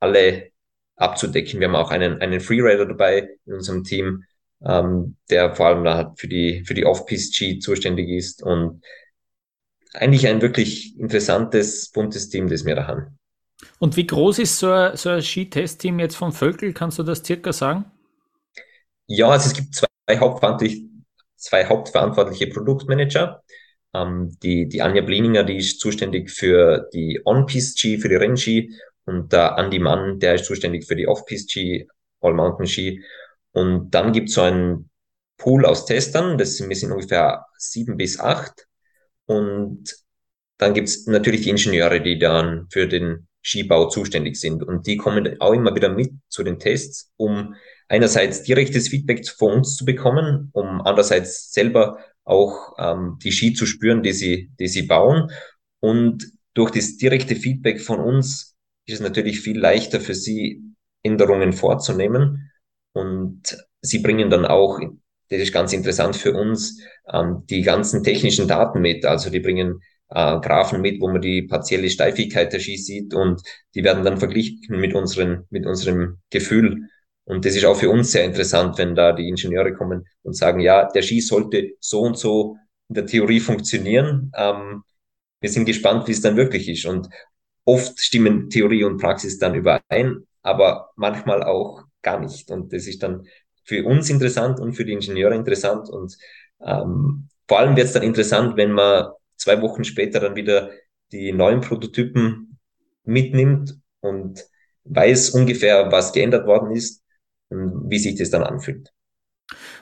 [0.00, 0.50] alle
[0.96, 1.60] abzudecken.
[1.60, 4.24] Wir haben auch einen, einen Freerider dabei in unserem Team,
[4.64, 8.82] ähm, der vor allem da für die, für die Off-Piste-G zuständig ist und
[9.94, 13.18] eigentlich ein wirklich interessantes, buntes Team, das wir da haben.
[13.78, 16.72] Und wie groß ist so ein, so ein Skitest-Team jetzt von Völkel?
[16.72, 17.86] Kannst du das circa sagen?
[19.06, 20.84] Ja, also es gibt zwei, hauptverantwortliche,
[21.36, 23.42] zwei hauptverantwortliche Produktmanager.
[23.94, 29.32] Ähm, die, die Anja Blininger, die ist zuständig für die On-Piste-Ski, für die Rennski und
[29.32, 31.88] der Andy Mann, der ist zuständig für die Off-Piste-Ski,
[32.20, 33.02] All-Mountain-Ski.
[33.52, 34.90] Und dann gibt es so einen
[35.38, 38.66] Pool aus Testern, das sind, wir sind ungefähr sieben bis acht.
[39.26, 39.94] Und
[40.58, 44.62] dann gibt es natürlich die Ingenieure, die dann für den Skibau zuständig sind.
[44.62, 47.54] Und die kommen auch immer wieder mit zu den Tests, um
[47.88, 53.66] einerseits direktes Feedback von uns zu bekommen, um andererseits selber auch ähm, die Ski zu
[53.66, 55.30] spüren, die sie, die sie bauen.
[55.80, 60.62] Und durch das direkte Feedback von uns ist es natürlich viel leichter für sie,
[61.02, 62.50] Änderungen vorzunehmen.
[62.92, 63.42] Und
[63.80, 64.80] sie bringen dann auch,
[65.28, 66.80] das ist ganz interessant für uns,
[67.12, 69.04] ähm, die ganzen technischen Daten mit.
[69.04, 73.40] Also die bringen äh, Graphen mit, wo man die partielle Steifigkeit der Ski sieht und
[73.74, 76.88] die werden dann verglichen mit unseren, mit unserem Gefühl.
[77.26, 80.60] Und das ist auch für uns sehr interessant, wenn da die Ingenieure kommen und sagen,
[80.60, 82.56] ja, der Ski sollte so und so
[82.88, 84.30] in der Theorie funktionieren.
[84.36, 84.84] Ähm,
[85.40, 86.86] wir sind gespannt, wie es dann wirklich ist.
[86.86, 87.08] Und
[87.64, 92.48] oft stimmen Theorie und Praxis dann überein, aber manchmal auch gar nicht.
[92.52, 93.26] Und das ist dann
[93.64, 95.88] für uns interessant und für die Ingenieure interessant.
[95.88, 96.16] Und
[96.64, 100.70] ähm, vor allem wird es dann interessant, wenn man zwei Wochen später dann wieder
[101.10, 102.56] die neuen Prototypen
[103.02, 104.44] mitnimmt und
[104.84, 107.02] weiß ungefähr, was geändert worden ist
[107.50, 108.92] wie sich das dann anfühlt.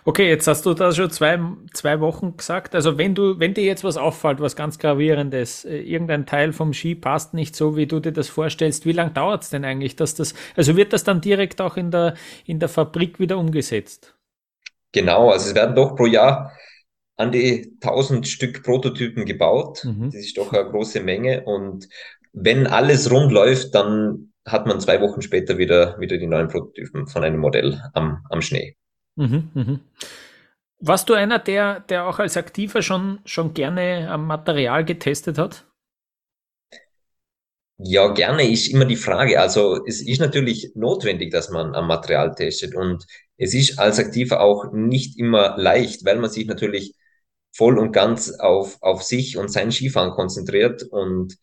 [0.05, 1.38] Okay, jetzt hast du da schon zwei,
[1.72, 2.74] zwei Wochen gesagt.
[2.74, 6.74] Also wenn du, wenn dir jetzt was auffällt, was ganz gravierendes, äh, irgendein Teil vom
[6.74, 9.96] Ski passt nicht so, wie du dir das vorstellst, wie lange dauert es denn eigentlich,
[9.96, 14.14] dass das, also wird das dann direkt auch in der, in der Fabrik wieder umgesetzt?
[14.92, 16.53] Genau, also es werden doch pro Jahr
[17.16, 19.85] an die 1000 Stück Prototypen gebaut.
[19.85, 20.11] Mhm.
[20.12, 21.44] Das ist doch eine große Menge.
[21.44, 21.88] Und
[22.33, 27.07] wenn alles rund läuft, dann hat man zwei Wochen später wieder, wieder die neuen Prototypen
[27.07, 28.76] von einem Modell am, am Schnee.
[29.16, 29.80] Mhm, mhm.
[30.80, 35.64] Warst du einer, der, der auch als Aktiver schon, schon gerne am Material getestet hat?
[37.78, 39.40] Ja, gerne ist immer die Frage.
[39.40, 43.04] Also es ist natürlich notwendig, dass man am Material testet und
[43.37, 46.94] es ist als Aktiver auch nicht immer leicht, weil man sich natürlich
[47.52, 51.37] voll und ganz auf, auf sich und sein Skifahren konzentriert und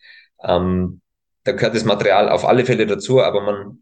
[0.43, 1.01] ähm,
[1.43, 3.82] da gehört das Material auf alle Fälle dazu, aber man,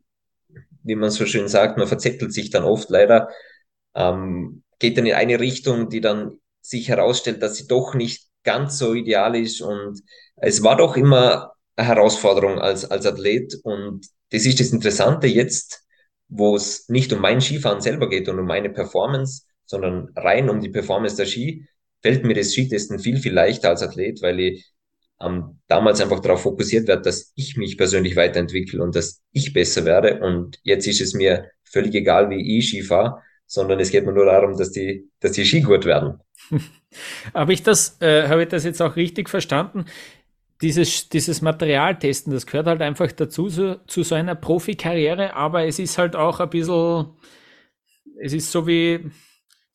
[0.83, 3.29] wie man so schön sagt, man verzettelt sich dann oft leider
[3.95, 8.77] ähm, geht dann in eine Richtung, die dann sich herausstellt, dass sie doch nicht ganz
[8.77, 9.61] so ideal ist.
[9.61, 10.01] Und
[10.37, 13.55] es war doch immer eine Herausforderung als, als Athlet.
[13.63, 15.83] Und das ist das Interessante jetzt,
[16.27, 20.61] wo es nicht um mein Skifahren selber geht und um meine Performance, sondern rein um
[20.61, 21.67] die Performance der Ski,
[22.01, 24.71] fällt mir das Skitesten viel, viel leichter als Athlet, weil ich
[25.21, 29.85] ähm, damals einfach darauf fokussiert werde, dass ich mich persönlich weiterentwickle und dass ich besser
[29.85, 30.19] werde.
[30.19, 34.13] Und jetzt ist es mir völlig egal, wie ich Ski fahre, sondern es geht mir
[34.13, 36.19] nur darum, dass die, dass die Ski gut werden.
[37.33, 39.85] habe ich das, äh, habe ich das jetzt auch richtig verstanden?
[40.61, 45.79] Dieses, dieses Materialtesten, das gehört halt einfach dazu, so, zu so einer Profikarriere, aber es
[45.79, 47.07] ist halt auch ein bisschen,
[48.21, 49.09] es ist so wie,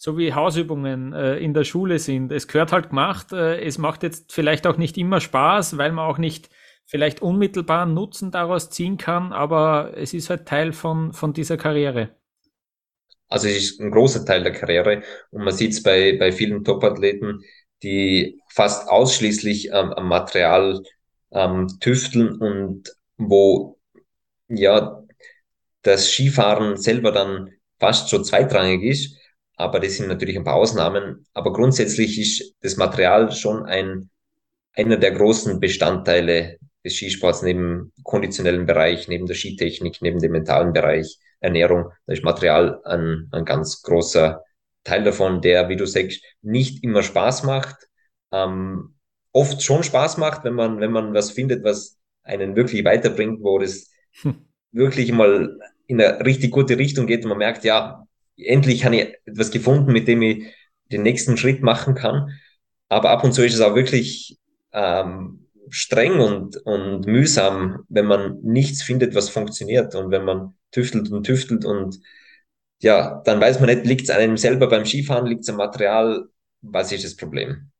[0.05, 2.31] so wie Hausübungen äh, in der Schule sind.
[2.31, 6.05] Es gehört halt gemacht, äh, es macht jetzt vielleicht auch nicht immer Spaß, weil man
[6.05, 6.51] auch nicht
[6.85, 12.11] vielleicht unmittelbaren Nutzen daraus ziehen kann, aber es ist halt Teil von, von dieser Karriere.
[13.29, 16.63] Also es ist ein großer Teil der Karriere und man sieht es bei, bei vielen
[16.65, 17.43] Topathleten,
[17.83, 20.83] die fast ausschließlich ähm, am Material
[21.33, 23.79] ähm, tüfteln und wo
[24.49, 25.03] ja
[25.81, 29.24] das Skifahren selber dann fast schon zweitrangig ist.
[29.57, 31.27] Aber das sind natürlich ein paar Ausnahmen.
[31.33, 34.11] Aber grundsätzlich ist das Material schon ein,
[34.75, 40.73] einer der großen Bestandteile des Skisports neben konditionellen Bereich, neben der Skitechnik, neben dem mentalen
[40.73, 41.19] Bereich.
[41.41, 44.43] Ernährung, da ist Material ein, ein ganz großer
[44.83, 47.77] Teil davon, der, wie du sagst, nicht immer Spaß macht,
[48.33, 48.95] ähm,
[49.33, 53.59] oft schon Spaß macht, wenn man, wenn man was findet, was einen wirklich weiterbringt, wo
[53.59, 53.91] das
[54.23, 54.47] hm.
[54.73, 59.15] wirklich mal in eine richtig gute Richtung geht und man merkt, ja, endlich habe ich
[59.25, 60.47] etwas gefunden, mit dem ich
[60.93, 62.31] den nächsten Schritt machen kann.
[62.89, 64.39] Aber ab und zu ist es auch wirklich
[64.73, 71.11] ähm, streng und, und mühsam, wenn man nichts findet, was funktioniert und wenn man tüftelt
[71.11, 72.01] und tüftelt und
[72.83, 76.29] ja, dann weiß man nicht, liegt es einem selber beim Skifahren, liegt es am Material,
[76.61, 77.71] was ist das Problem?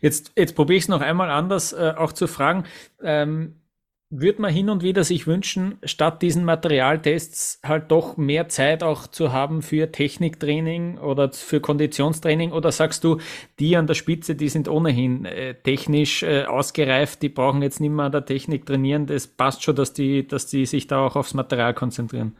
[0.00, 2.64] Jetzt, jetzt probiere ich es noch einmal anders äh, auch zu fragen.
[3.02, 3.60] Ähm,
[4.08, 9.08] würde man hin und wieder sich wünschen, statt diesen Materialtests halt doch mehr Zeit auch
[9.08, 12.52] zu haben für Techniktraining oder für Konditionstraining?
[12.52, 13.18] Oder sagst du,
[13.58, 17.90] die an der Spitze, die sind ohnehin äh, technisch äh, ausgereift, die brauchen jetzt nicht
[17.90, 21.16] mehr an der Technik trainieren, das passt schon, dass die, dass die sich da auch
[21.16, 22.36] aufs Material konzentrieren?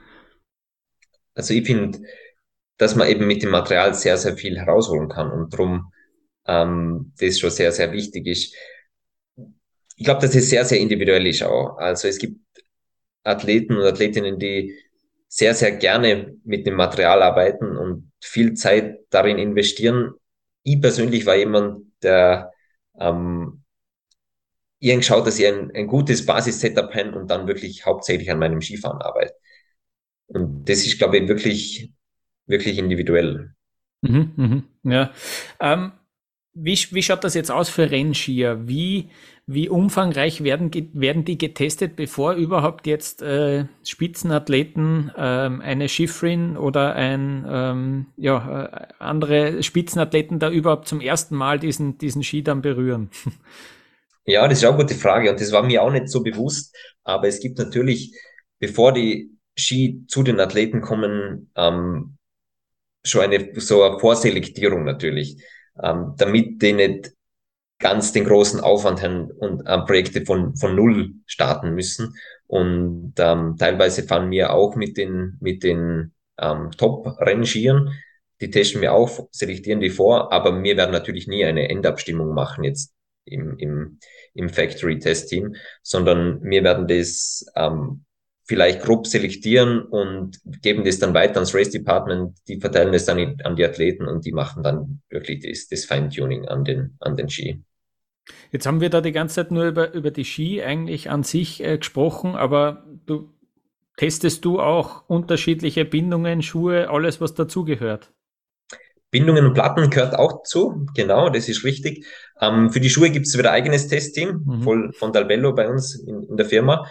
[1.35, 1.99] Also ich finde,
[2.79, 5.93] dass man eben mit dem Material sehr, sehr viel herausholen kann und darum
[6.47, 8.55] ähm, das schon sehr, sehr wichtig ist
[9.97, 11.79] ich glaube, dass es sehr, sehr individuell ist auch.
[11.79, 12.39] Also es gibt
[13.25, 14.79] Athleten und Athletinnen, die
[15.29, 20.13] sehr, sehr gerne mit dem Material arbeiten und viel Zeit darin investieren.
[20.63, 22.53] Ich persönlich war jemand, der
[22.99, 23.65] ähm,
[24.79, 28.61] irgendwie schaut, dass ich ein, ein gutes Basis-Setup habe und dann wirklich hauptsächlich an meinem
[28.61, 29.35] Skifahren arbeite.
[30.29, 31.93] Und das ist, glaube ich, wirklich,
[32.47, 33.55] wirklich individuell.
[34.03, 35.13] Mhm, mhm, ja.
[35.61, 35.93] Ähm,
[36.59, 38.67] wie, wie schaut das jetzt aus für Rennskier?
[38.67, 39.11] Wie,
[39.47, 46.95] wie umfangreich werden, werden die getestet, bevor überhaupt jetzt äh, Spitzenathleten ähm, eine Schifrin oder
[46.95, 52.63] ein ähm, ja, äh, andere Spitzenathleten da überhaupt zum ersten Mal diesen, diesen Ski dann
[52.63, 53.11] berühren?
[54.29, 56.77] Ja, das ist auch eine gute Frage und das war mir auch nicht so bewusst,
[57.05, 58.13] aber es gibt natürlich,
[58.59, 62.19] bevor die Ski zu den Athleten kommen, ähm,
[63.05, 65.37] schon eine so eine Vorselektierung natürlich,
[65.83, 67.13] ähm, damit die nicht
[67.79, 72.15] ganz den großen Aufwand haben und äh, Projekte von, von null starten müssen.
[72.47, 77.93] Und ähm, teilweise fahren wir auch mit den, mit den ähm, Top-Rennschieren.
[78.41, 82.65] Die testen wir auch, selektieren die vor, aber wir werden natürlich nie eine Endabstimmung machen
[82.65, 82.93] jetzt
[83.25, 83.99] im, im,
[84.35, 88.06] im Factory-Test-Team, sondern wir werden das ähm,
[88.47, 93.41] vielleicht grob selektieren und geben das dann weiter ans Race Department, die verteilen es dann
[93.43, 97.29] an die Athleten und die machen dann wirklich das, das Feintuning an den, an den
[97.29, 97.61] Ski.
[98.53, 101.63] Jetzt haben wir da die ganze Zeit nur über, über die Ski eigentlich an sich
[101.63, 103.33] äh, gesprochen, aber du
[103.97, 108.13] testest du auch unterschiedliche Bindungen, Schuhe, alles, was dazugehört?
[109.11, 112.05] Bindungen und Platten gehört auch zu, genau, das ist richtig.
[112.41, 114.93] Ähm, für die Schuhe gibt es wieder ein eigenes Testteam mhm.
[114.93, 116.87] von Dalbello bei uns in, in der Firma.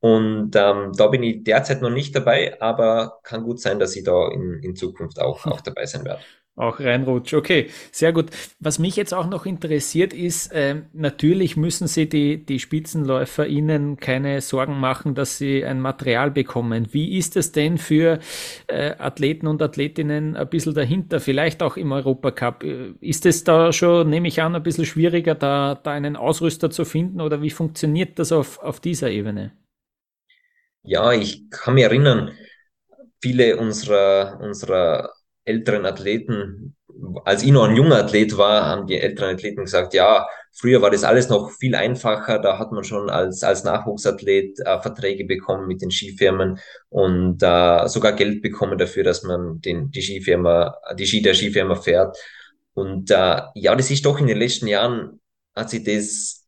[0.00, 4.04] Und ähm, da bin ich derzeit noch nicht dabei, aber kann gut sein, dass ich
[4.04, 6.20] da in, in Zukunft auch, auch dabei sein werde.
[6.58, 7.34] Auch reinrutsch.
[7.34, 8.30] Okay, sehr gut.
[8.60, 13.98] Was mich jetzt auch noch interessiert ist, äh, natürlich müssen Sie die, die Spitzenläufer Ihnen
[13.98, 16.88] keine Sorgen machen, dass sie ein Material bekommen.
[16.92, 18.20] Wie ist es denn für
[18.68, 22.64] äh, Athleten und Athletinnen ein bisschen dahinter, vielleicht auch im Europacup?
[22.64, 26.70] Äh, ist es da schon, nehme ich an, ein bisschen schwieriger, da, da einen Ausrüster
[26.70, 29.52] zu finden oder wie funktioniert das auf, auf dieser Ebene?
[30.86, 32.32] Ja, ich kann mich erinnern,
[33.20, 35.12] viele unserer, unserer
[35.44, 36.76] älteren Athleten,
[37.24, 40.90] als ich noch ein junger Athlet war, haben die älteren Athleten gesagt, ja, früher war
[40.90, 45.66] das alles noch viel einfacher, da hat man schon als, als Nachwuchsathlet äh, Verträge bekommen
[45.66, 51.06] mit den Skifirmen und äh, sogar Geld bekommen dafür, dass man den, die Skifirma, die
[51.06, 52.16] Ski der Skifirma fährt.
[52.74, 55.20] Und äh, ja, das ist doch in den letzten Jahren,
[55.54, 56.46] hat sich das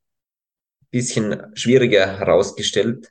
[0.90, 3.11] bisschen schwieriger herausgestellt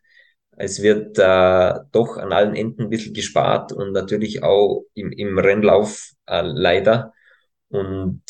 [0.57, 5.37] es wird äh, doch an allen Enden ein bisschen gespart und natürlich auch im, im
[5.37, 7.13] Rennlauf äh, leider.
[7.69, 8.23] Und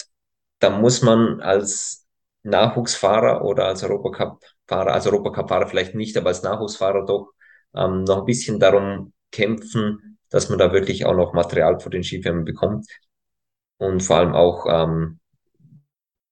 [0.59, 2.05] da muss man als
[2.43, 7.31] Nachwuchsfahrer oder als Europacup-Fahrer, als Europacup-Fahrer vielleicht nicht, aber als Nachwuchsfahrer doch
[7.73, 12.03] ähm, noch ein bisschen darum kämpfen, dass man da wirklich auch noch Material vor den
[12.03, 12.87] Skifirmen bekommt
[13.77, 15.19] und vor allem auch ähm,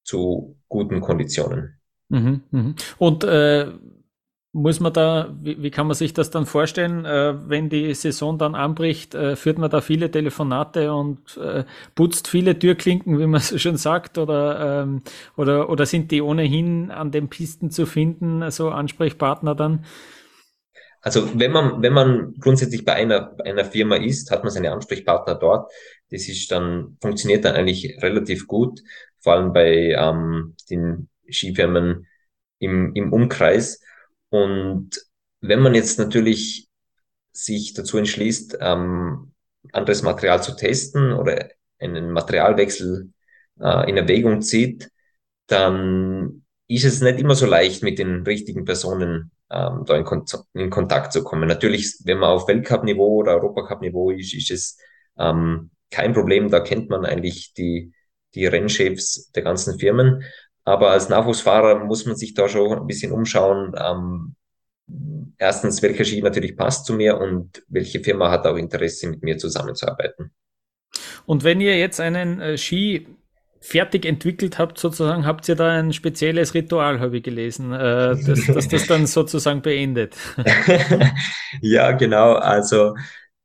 [0.03, 1.79] zu guten Konditionen.
[2.10, 2.75] Mhm, mh.
[2.97, 3.71] Und äh,
[4.55, 8.37] muss man da, wie, wie, kann man sich das dann vorstellen, äh, wenn die Saison
[8.37, 13.41] dann anbricht, äh, führt man da viele Telefonate und äh, putzt viele Türklinken, wie man
[13.41, 15.01] so schon sagt, oder, ähm,
[15.35, 19.83] oder, oder sind die ohnehin an den Pisten zu finden, so Ansprechpartner dann?
[21.01, 25.35] Also wenn man, wenn man grundsätzlich bei einer, einer Firma ist, hat man seine Ansprechpartner
[25.35, 25.69] dort.
[26.11, 28.79] Das ist dann, funktioniert dann eigentlich relativ gut,
[29.19, 32.07] vor allem bei ähm, den Skifirmen
[32.59, 33.81] im, im Umkreis.
[34.35, 34.89] Und
[35.41, 36.67] wenn man jetzt natürlich
[37.31, 39.33] sich dazu entschließt, ähm,
[39.71, 43.11] anderes Material zu testen oder einen Materialwechsel
[43.59, 44.89] äh, in Erwägung zieht,
[45.47, 50.25] dann ist es nicht immer so leicht, mit den richtigen Personen ähm, da in, Kon
[50.53, 51.47] in, Kontakt zu kommen.
[51.47, 54.77] Natürlich, wenn man auf Weltcup-Niveau oder Europacup-Niveau ist, ist es
[55.17, 56.49] ähm, kein Problem.
[56.49, 57.93] Da kennt man eigentlich die,
[58.33, 60.23] die Rennchefs der ganzen Firmen.
[60.65, 63.73] Aber als Nachwuchsfahrer muss man sich da schon ein bisschen umschauen.
[63.78, 64.36] Ähm,
[65.38, 69.38] erstens, welcher Ski natürlich passt zu mir und welche Firma hat auch Interesse, mit mir
[69.38, 70.32] zusammenzuarbeiten.
[71.25, 73.08] Und wenn ihr jetzt einen äh, Ski
[73.60, 78.45] fertig entwickelt habt, sozusagen, habt ihr da ein spezielles Ritual, habe ich gelesen, äh, dass,
[78.45, 80.15] dass das dann sozusagen beendet.
[81.62, 82.34] ja, genau.
[82.34, 82.95] Also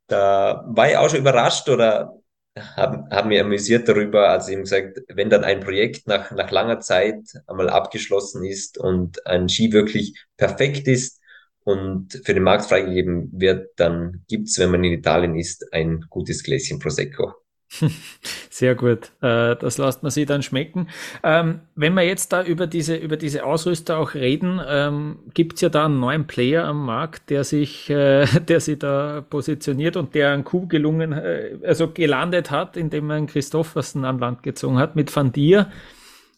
[0.07, 2.20] da war ich auch schon überrascht oder
[2.57, 6.79] haben, haben wir amüsiert darüber, also eben gesagt, wenn dann ein Projekt nach, nach langer
[6.79, 11.21] Zeit einmal abgeschlossen ist und ein Ski wirklich perfekt ist
[11.63, 16.43] und für den Markt freigegeben wird, dann gibt's, wenn man in Italien ist, ein gutes
[16.43, 17.40] Gläschen Prosecco.
[18.49, 19.11] Sehr gut.
[19.21, 20.87] Äh, das lässt man sich dann schmecken.
[21.23, 25.61] Ähm, wenn wir jetzt da über diese, über diese Ausrüster auch reden, ähm, gibt es
[25.61, 30.15] ja da einen neuen Player am Markt, der sich, äh, der sich da positioniert und
[30.15, 34.95] der einen Coup gelungen, äh, also gelandet hat, indem einen Christoffersen an Land gezogen hat
[34.95, 35.71] mit Van Dier.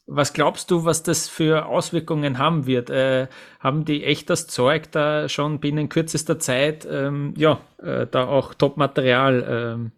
[0.06, 2.90] Was glaubst du, was das für Auswirkungen haben wird?
[2.90, 3.28] Äh,
[3.60, 8.54] haben die echt das Zeug, da schon binnen kürzester Zeit ähm, ja, äh, da auch
[8.54, 9.92] Top-Material ähm,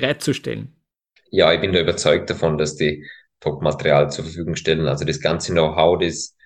[0.00, 0.74] bereitzustellen?
[1.30, 3.06] Ja, ich bin da überzeugt davon, dass die
[3.40, 4.86] Top-Material zur Verfügung stellen.
[4.86, 6.36] Also das ganze Know-how, das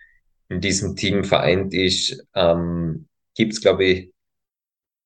[0.48, 4.12] in diesem Team vereint ist, ähm, gibt es, glaube ich,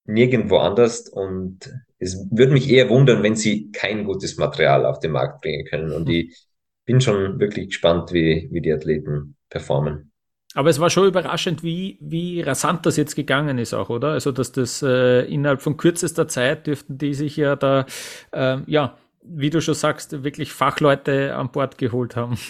[0.04, 1.08] nirgendwo anders.
[1.08, 5.64] Und es würde mich eher wundern, wenn sie kein gutes Material auf den Markt bringen
[5.66, 5.92] können.
[5.92, 6.36] Und ich
[6.84, 10.11] bin schon wirklich gespannt, wie, wie die Athleten performen.
[10.54, 14.08] Aber es war schon überraschend, wie, wie rasant das jetzt gegangen ist auch, oder?
[14.08, 17.86] Also, dass das äh, innerhalb von kürzester Zeit dürften die sich ja da,
[18.32, 22.38] äh, ja, wie du schon sagst, wirklich Fachleute an Bord geholt haben.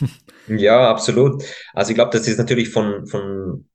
[0.49, 1.45] Ja, absolut.
[1.73, 3.69] Also ich glaube, dass das natürlich von, von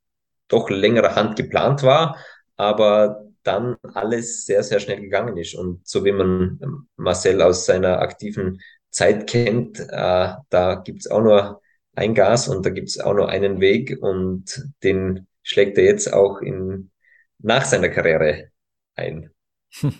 [0.49, 2.17] doch längerer Hand geplant war,
[2.57, 5.55] aber dann alles sehr, sehr schnell gegangen ist.
[5.55, 8.59] Und so wie man Marcel aus seiner aktiven
[8.89, 11.61] Zeit kennt, äh, da gibt's auch nur
[11.97, 16.41] ein Gas und da gibt's auch nur einen Weg und den schlägt er jetzt auch
[16.41, 16.91] in,
[17.39, 18.49] nach seiner Karriere
[18.95, 19.31] ein.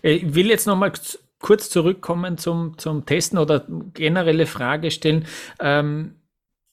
[0.00, 0.92] Ich will jetzt nochmal
[1.40, 5.26] kurz zurückkommen zum, zum Testen oder generelle Frage stellen.
[5.58, 6.14] Ähm,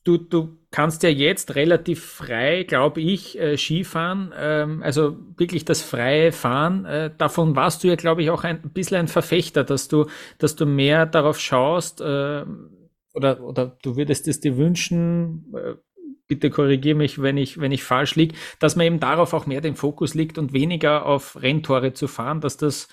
[0.03, 5.81] du, du kannst ja jetzt relativ frei, glaube ich, äh, Skifahren, ähm, also wirklich das
[5.81, 6.85] freie Fahren.
[6.85, 10.05] Äh, davon warst du ja, glaube ich, auch ein bisschen ein Verfechter, dass du,
[10.37, 12.45] dass du mehr darauf schaust, äh,
[13.13, 15.75] oder, oder du würdest es dir wünschen, äh,
[16.27, 19.61] bitte korrigiere mich, wenn ich, wenn ich falsch liege, dass man eben darauf auch mehr
[19.61, 22.87] den Fokus liegt und weniger auf Renntore zu fahren, dass das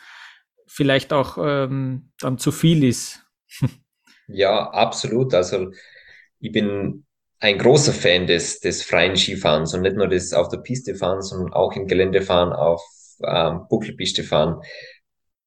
[0.67, 3.25] vielleicht auch ähm, dann zu viel ist.
[4.29, 5.35] ja, absolut.
[5.35, 5.71] Also
[6.39, 7.07] ich bin
[7.41, 11.23] ein großer Fan des, des freien Skifahrens und nicht nur des auf der Piste fahren,
[11.23, 12.83] sondern auch im Gelände fahren, auf
[13.27, 14.61] ähm, Buckelpiste fahren.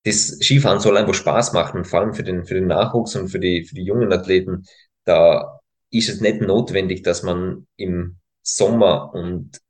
[0.04, 3.40] Das Skifahren soll einfach Spaß machen, vor allem für den, für den Nachwuchs und für
[3.40, 4.66] die, für die jungen Athleten.
[5.06, 5.60] Da
[5.92, 9.62] ist es nicht notwendig, dass man im Sommer und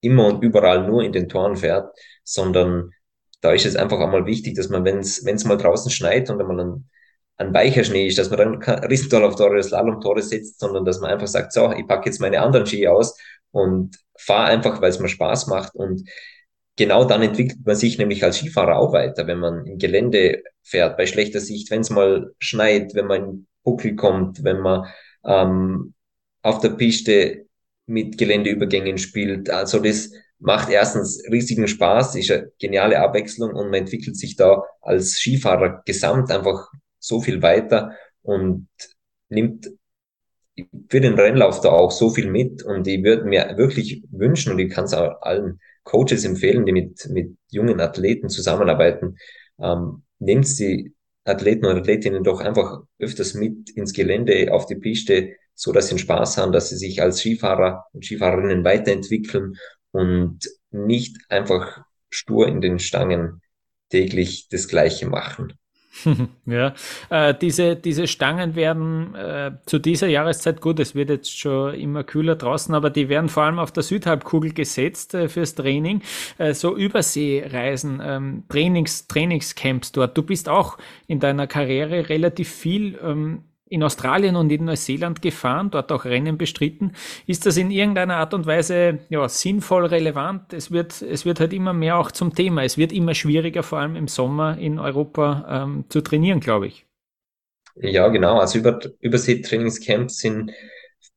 [0.00, 2.90] immer und überall nur in den Toren fährt, sondern
[3.40, 6.60] da ist es einfach einmal wichtig, dass man, wenn es mal draußen schneit und einmal
[6.60, 6.88] ein,
[7.36, 11.10] ein weicher Schnee ist, dass man dann kein Rissendorf-Tore oder Slalom-Tore setzt, sondern dass man
[11.10, 13.18] einfach sagt, so, ich packe jetzt meine anderen Ski aus
[13.50, 16.08] und fahre einfach, weil es mir Spaß macht und
[16.76, 20.96] genau dann entwickelt man sich nämlich als Skifahrer auch weiter, wenn man im Gelände fährt,
[20.96, 24.86] bei schlechter Sicht, wenn es mal schneit, wenn man in Buckel kommt, wenn man
[25.24, 25.94] ähm,
[26.42, 27.46] auf der Piste
[27.86, 29.50] mit Geländeübergängen spielt.
[29.50, 34.62] Also das macht erstens riesigen Spaß, ist eine geniale Abwechslung und man entwickelt sich da
[34.80, 36.68] als Skifahrer gesamt einfach
[36.98, 37.92] so viel weiter
[38.22, 38.68] und
[39.28, 39.68] nimmt
[40.88, 44.58] für den Rennlauf da auch so viel mit und ich würde mir wirklich wünschen und
[44.58, 49.16] ich kann es auch allen Coaches empfehlen, die mit, mit jungen Athleten zusammenarbeiten,
[49.60, 55.36] ähm, nehmt die Athleten und Athletinnen doch einfach öfters mit ins Gelände, auf die Piste,
[55.54, 59.56] so dass sie Spaß haben, dass sie sich als Skifahrer und Skifahrerinnen weiterentwickeln
[59.92, 60.38] und
[60.70, 63.40] nicht einfach stur in den Stangen
[63.90, 65.52] täglich das Gleiche machen.
[66.46, 66.74] ja,
[67.10, 72.02] äh, diese, diese Stangen werden äh, zu dieser Jahreszeit, gut, es wird jetzt schon immer
[72.02, 76.02] kühler draußen, aber die werden vor allem auf der Südhalbkugel gesetzt äh, fürs Training.
[76.38, 80.16] Äh, so Überseereisen, ähm, Trainings, Trainingscamps dort.
[80.16, 85.70] Du bist auch in deiner Karriere relativ viel ähm, in Australien und in Neuseeland gefahren,
[85.70, 86.92] dort auch Rennen bestritten.
[87.26, 90.52] Ist das in irgendeiner Art und Weise ja, sinnvoll, relevant?
[90.52, 92.64] Es wird, es wird halt immer mehr auch zum Thema.
[92.64, 96.86] Es wird immer schwieriger, vor allem im Sommer in Europa ähm, zu trainieren, glaube ich.
[97.76, 98.38] Ja, genau.
[98.38, 100.52] Also über, Übersee-Trainingscamps sind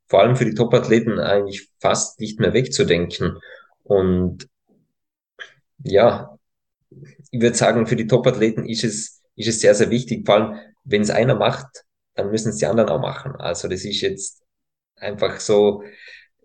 [0.07, 3.37] vor allem für die Topathleten eigentlich fast nicht mehr wegzudenken.
[3.83, 4.47] Und
[5.83, 6.37] ja,
[7.31, 10.55] ich würde sagen, für die Topathleten ist es, ist es sehr, sehr wichtig, vor allem
[10.85, 11.84] wenn es einer macht,
[12.15, 13.35] dann müssen es die anderen auch machen.
[13.35, 14.43] Also das ist jetzt
[14.95, 15.83] einfach so,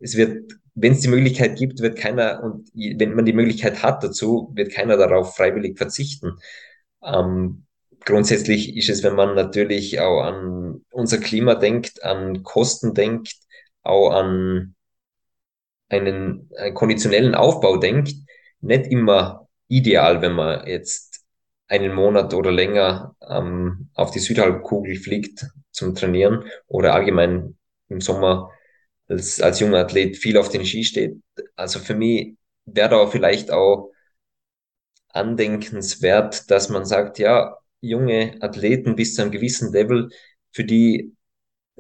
[0.01, 4.03] es wird, wenn es die Möglichkeit gibt, wird keiner, und wenn man die Möglichkeit hat
[4.03, 6.39] dazu, wird keiner darauf freiwillig verzichten.
[7.03, 7.67] Ähm,
[8.05, 13.35] grundsätzlich ist es, wenn man natürlich auch an unser Klima denkt, an Kosten denkt,
[13.83, 14.75] auch an
[15.89, 18.15] einen, einen konditionellen Aufbau denkt,
[18.61, 21.10] nicht immer ideal, wenn man jetzt
[21.71, 27.57] einen Monat oder länger ähm, auf die Südhalbkugel fliegt zum Trainieren oder allgemein
[27.89, 28.51] im Sommer
[29.09, 31.17] als, als junger Athlet viel auf den Ski steht.
[31.55, 33.93] Also für mich wäre da vielleicht auch
[35.11, 40.11] andenkenswert, dass man sagt, ja, junge Athleten bis zu einem gewissen Level,
[40.53, 41.15] für die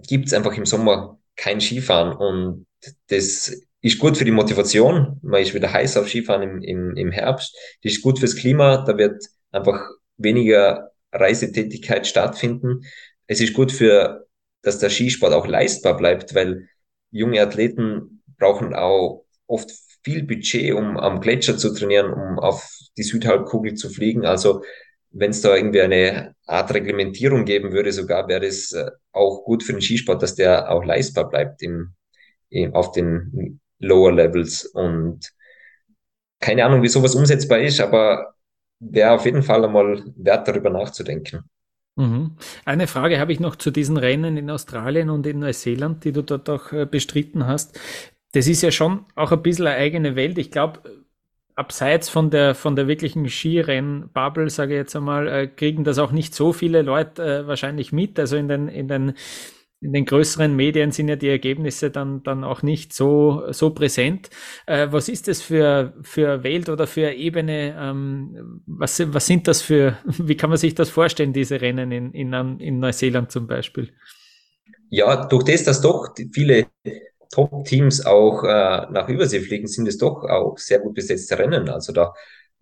[0.08, 2.66] gibt's einfach im Sommer kein Skifahren und
[3.08, 5.18] das ist gut für die Motivation.
[5.22, 7.56] Man ist wieder heiß auf Skifahren im, im, im Herbst.
[7.82, 8.84] Das ist gut fürs Klima.
[8.84, 12.82] Da wird einfach weniger Reisetätigkeit stattfinden
[13.30, 14.26] es ist gut für,
[14.62, 16.68] dass der Skisport auch leistbar bleibt, weil
[17.12, 19.70] junge Athleten brauchen auch oft
[20.02, 24.26] viel Budget, um am Gletscher zu trainieren, um auf die Südhalbkugel zu fliegen.
[24.26, 24.64] Also
[25.12, 29.62] wenn es da irgendwie eine Art Reglementierung geben würde, sogar wäre es äh, auch gut
[29.62, 31.94] für den Skisport, dass der auch leistbar bleibt im,
[32.48, 34.66] im, auf den Lower Levels.
[34.66, 35.30] Und
[36.40, 38.34] keine Ahnung, wie sowas umsetzbar ist, aber
[38.80, 41.44] wäre auf jeden Fall einmal wert, darüber nachzudenken.
[41.96, 42.36] Mhm.
[42.64, 46.22] Eine Frage habe ich noch zu diesen Rennen in Australien und in Neuseeland, die du
[46.22, 47.78] dort auch äh, bestritten hast.
[48.32, 50.38] das ist ja schon auch ein bisschen eine eigene Welt.
[50.38, 50.80] Ich glaube,
[51.56, 56.12] abseits von der, von der wirklichen Skirenn-Bubble, sage ich jetzt einmal, äh, kriegen das auch
[56.12, 58.18] nicht so viele Leute äh, wahrscheinlich mit.
[58.18, 59.14] Also in den, in den
[59.80, 64.28] in den größeren Medien sind ja die Ergebnisse dann, dann auch nicht so, so präsent.
[64.66, 67.74] Äh, was ist das für, für Welt oder für Ebene?
[67.78, 72.12] Ähm, was, was sind das für, wie kann man sich das vorstellen, diese Rennen in,
[72.12, 73.90] in, in Neuseeland zum Beispiel?
[74.90, 76.66] Ja, durch das, dass doch viele
[77.32, 81.68] Top-Teams auch äh, nach Übersee fliegen, sind es doch auch sehr gut besetzte Rennen.
[81.68, 82.12] Also da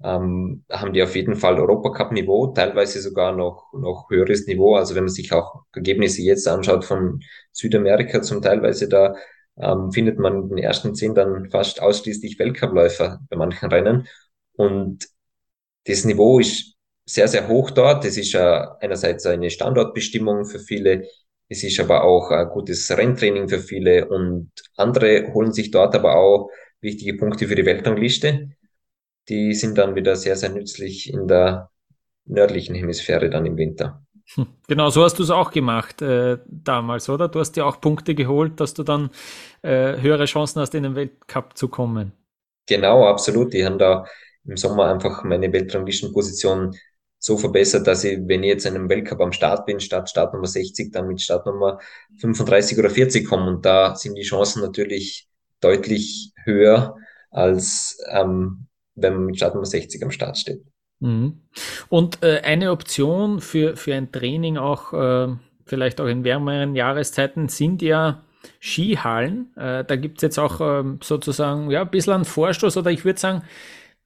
[0.03, 4.76] ähm, haben die auf jeden Fall Europacup-Niveau, teilweise sogar noch, noch höheres Niveau.
[4.76, 7.20] Also wenn man sich auch Ergebnisse jetzt anschaut von
[7.53, 9.16] Südamerika zum teilweise, da
[9.61, 14.07] ähm, findet man in den ersten zehn dann fast ausschließlich Weltcupläufer bei manchen Rennen.
[14.57, 15.09] Und
[15.86, 16.74] das Niveau ist
[17.05, 18.05] sehr, sehr hoch dort.
[18.05, 21.09] Das ist äh, einerseits eine Standortbestimmung für viele.
[21.49, 26.16] Es ist aber auch ein gutes Renntraining für viele und andere holen sich dort aber
[26.16, 28.51] auch wichtige Punkte für die Weltrangliste
[29.29, 31.70] die sind dann wieder sehr, sehr nützlich in der
[32.24, 34.03] nördlichen Hemisphäre dann im Winter.
[34.35, 37.29] Hm, genau, so hast du es auch gemacht äh, damals, oder?
[37.29, 39.11] Du hast dir auch Punkte geholt, dass du dann
[39.62, 42.12] äh, höhere Chancen hast, in den Weltcup zu kommen.
[42.66, 43.55] Genau, absolut.
[43.55, 44.05] Die haben da
[44.45, 46.76] im Sommer einfach meine Weltranglistenposition
[47.18, 50.47] so verbessert, dass ich, wenn ich jetzt in einem Weltcup am Start bin, statt Startnummer
[50.47, 51.79] 60, dann mit Startnummer
[52.20, 53.51] 35 oder 40 komme.
[53.51, 55.26] Und da sind die Chancen natürlich
[55.61, 56.97] deutlich höher
[57.31, 58.68] als ähm,
[59.01, 60.62] wenn man mit Startnummer 60 am Start steht.
[61.01, 61.40] Mhm.
[61.88, 65.34] Und äh, eine Option für, für ein Training auch, äh,
[65.64, 68.22] vielleicht auch in wärmeren Jahreszeiten, sind ja
[68.61, 69.55] Skihallen.
[69.57, 73.05] Äh, da gibt es jetzt auch ähm, sozusagen ja, ein bisschen einen Vorstoß oder ich
[73.05, 73.42] würde sagen,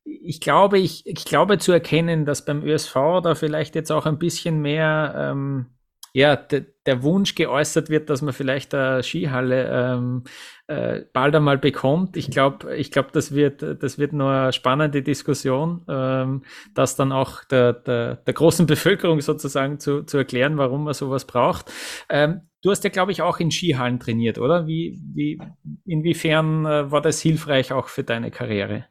[0.04, 4.18] ich glaube, ich, ich glaube zu erkennen, dass beim ÖSV da vielleicht jetzt auch ein
[4.18, 5.66] bisschen mehr ähm,
[6.14, 10.24] ja, de, der Wunsch geäußert wird, dass man vielleicht eine Skihalle ähm,
[10.66, 12.16] äh, bald einmal bekommt.
[12.16, 16.42] Ich glaube, ich glaube, das wird, das wird noch eine spannende Diskussion, ähm,
[16.74, 21.24] das dann auch der, der, der großen Bevölkerung sozusagen zu, zu erklären, warum man sowas
[21.26, 21.72] braucht.
[22.10, 24.66] Ähm, du hast ja, glaube ich, auch in Skihallen trainiert, oder?
[24.66, 25.40] Wie, wie,
[25.86, 28.86] inwiefern äh, war das hilfreich auch für deine Karriere?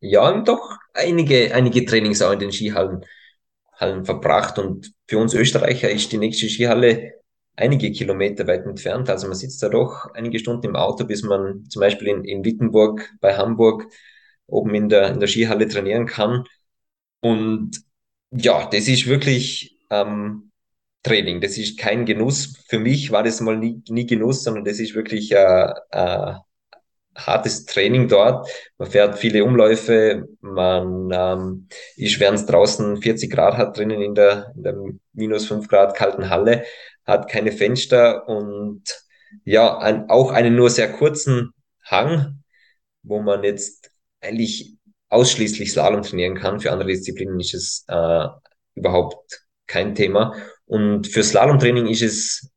[0.00, 3.04] Ja, doch einige, einige Trainings auch in den Skihallen
[3.78, 4.58] Hallen verbracht.
[4.58, 7.14] Und für uns Österreicher ist die nächste Skihalle
[7.56, 9.10] einige Kilometer weit entfernt.
[9.10, 12.44] Also man sitzt da doch einige Stunden im Auto, bis man zum Beispiel in, in
[12.44, 13.86] Wittenburg bei Hamburg
[14.46, 16.44] oben in der, in der Skihalle trainieren kann.
[17.20, 17.82] Und
[18.30, 20.50] ja, das ist wirklich ähm,
[21.02, 21.40] Training.
[21.40, 22.64] Das ist kein Genuss.
[22.68, 26.34] Für mich war das mal nie, nie Genuss, sondern das ist wirklich äh, äh,
[27.14, 28.48] hartes Training dort.
[28.78, 34.14] Man fährt viele Umläufe, man ähm, ist, während es draußen 40 Grad hat drinnen in
[34.14, 34.74] der, in der
[35.12, 36.64] minus 5 Grad kalten Halle,
[37.04, 38.82] hat keine Fenster und
[39.44, 41.52] ja, ein, auch einen nur sehr kurzen
[41.84, 42.42] Hang,
[43.02, 43.90] wo man jetzt
[44.20, 44.76] eigentlich
[45.08, 46.60] ausschließlich Slalom trainieren kann.
[46.60, 48.26] Für andere Disziplinen ist es äh,
[48.74, 50.34] überhaupt kein Thema.
[50.66, 52.50] Und für Slalomtraining ist es,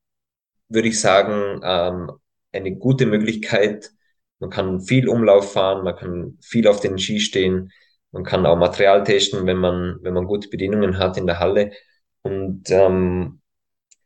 [0.67, 2.11] würde ich sagen, ähm,
[2.51, 3.91] eine gute Möglichkeit,
[4.41, 7.71] man kann viel Umlauf fahren, man kann viel auf den Ski stehen,
[8.11, 11.71] man kann auch Material testen, wenn man, wenn man gute Bedingungen hat in der Halle.
[12.23, 13.39] Und ähm,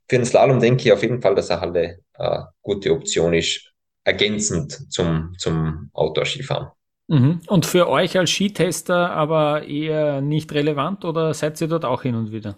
[0.07, 3.71] für den Slalom denke ich auf jeden Fall, dass eine Halle eine gute Option ist,
[4.03, 6.67] ergänzend zum, zum Outdoor-Skifahren.
[7.07, 7.41] Mhm.
[7.47, 12.15] Und für euch als Skitester aber eher nicht relevant oder seid ihr dort auch hin
[12.15, 12.57] und wieder?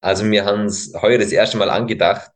[0.00, 2.30] Also wir haben es heuer das erste Mal angedacht,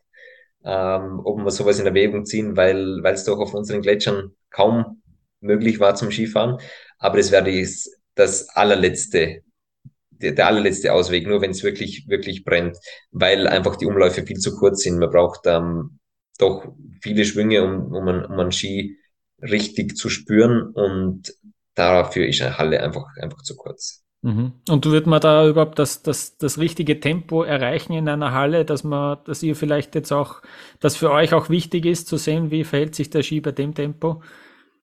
[0.66, 5.02] ähm, ob wir sowas in Erwägung ziehen, weil es doch auf unseren Gletschern kaum
[5.40, 6.58] möglich war zum Skifahren.
[6.98, 9.42] Aber das wäre das, das allerletzte,
[10.10, 12.78] der, der allerletzte Ausweg, nur wenn es wirklich, wirklich brennt,
[13.12, 14.98] weil einfach die Umläufe viel zu kurz sind.
[14.98, 16.00] Man braucht ähm,
[16.38, 16.66] doch
[17.00, 18.98] viele Schwünge, um, um, einen, um einen Ski
[19.40, 21.32] richtig zu spüren und
[21.74, 24.05] dafür ist eine Halle einfach, einfach zu kurz.
[24.27, 24.55] Mhm.
[24.68, 28.83] Und wird man da überhaupt das, das, das richtige Tempo erreichen in einer Halle, dass
[28.83, 30.43] man, dass ihr vielleicht jetzt auch,
[30.81, 33.72] dass für euch auch wichtig ist zu sehen, wie verhält sich der Ski bei dem
[33.72, 34.24] Tempo?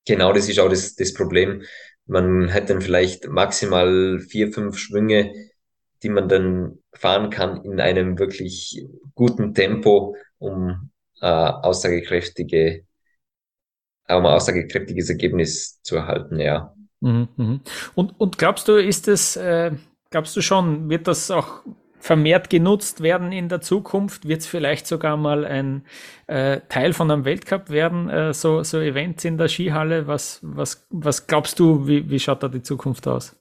[0.06, 1.62] Genau, das ist auch das, das Problem.
[2.06, 5.34] Man hat dann vielleicht maximal vier, fünf Schwünge,
[6.02, 8.82] die man dann fahren kann in einem wirklich
[9.14, 10.90] guten Tempo, um
[11.20, 12.86] äh, aussagekräftige,
[14.08, 16.73] um ein aussagekräftiges Ergebnis zu erhalten, ja.
[17.04, 17.60] Mhm, mhm.
[17.94, 19.72] Und, und glaubst du, ist es, äh,
[20.10, 21.60] glaubst du schon, wird das auch
[22.00, 24.26] vermehrt genutzt werden in der Zukunft?
[24.26, 25.84] Wird es vielleicht sogar mal ein
[26.28, 30.06] äh, Teil von einem Weltcup werden, äh, so, so Events in der Skihalle?
[30.06, 33.36] Was, was, was glaubst du, wie, wie schaut da die Zukunft aus?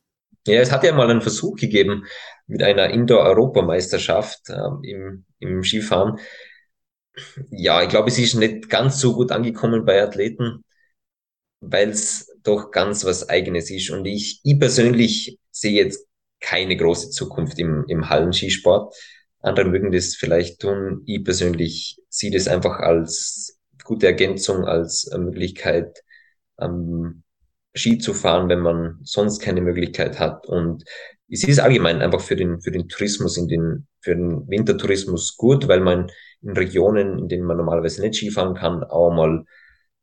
[0.45, 2.03] Ja, es hat ja mal einen Versuch gegeben
[2.47, 6.19] mit einer Indoor-Europameisterschaft äh, im, im Skifahren.
[7.49, 10.65] Ja, ich glaube, es ist nicht ganz so gut angekommen bei Athleten.
[11.65, 13.89] Weil es doch ganz was Eigenes ist.
[13.89, 16.05] Und ich, ich persönlich sehe jetzt
[16.39, 18.93] keine große Zukunft im, im Hallenskisport.
[19.39, 21.03] Andere mögen das vielleicht tun.
[21.05, 26.03] Ich persönlich sehe das einfach als gute Ergänzung, als Möglichkeit,
[26.59, 27.23] ähm,
[27.75, 30.45] Ski zu fahren, wenn man sonst keine Möglichkeit hat.
[30.45, 30.83] Und
[31.29, 35.67] es ist allgemein einfach für den, für den Tourismus, in den, für den Wintertourismus gut,
[35.67, 36.11] weil man
[36.41, 39.45] in Regionen, in denen man normalerweise nicht Skifahren kann, auch mal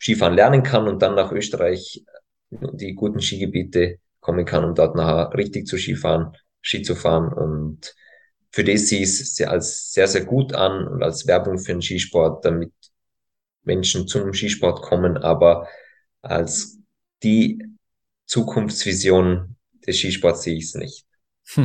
[0.00, 2.04] Skifahren lernen kann und dann nach Österreich
[2.50, 7.32] die guten Skigebiete kommen kann, um dort nachher richtig zu Skifahren, Ski zu fahren.
[7.32, 7.94] Und
[8.50, 11.82] für das sehe ich es als sehr, sehr gut an und als Werbung für den
[11.82, 12.72] Skisport, damit
[13.62, 15.68] Menschen zum Skisport kommen, aber
[16.22, 16.78] als
[17.22, 17.62] die
[18.26, 21.06] Zukunftsvision des Skisports sehe ich es nicht.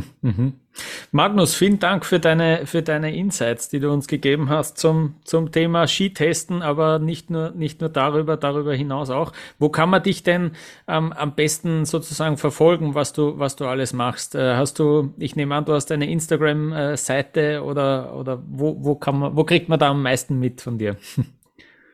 [1.10, 5.52] Magnus, vielen Dank für deine, für deine Insights, die du uns gegeben hast zum, zum
[5.52, 9.32] Thema Skitesten, aber nicht nur, nicht nur darüber, darüber hinaus auch.
[9.58, 10.52] Wo kann man dich denn
[10.88, 14.34] ähm, am besten sozusagen verfolgen, was du, was du alles machst?
[14.34, 19.18] Äh, hast du, ich nehme an, du hast eine Instagram-Seite oder, oder wo, wo kann
[19.18, 20.96] man, wo kriegt man da am meisten mit von dir?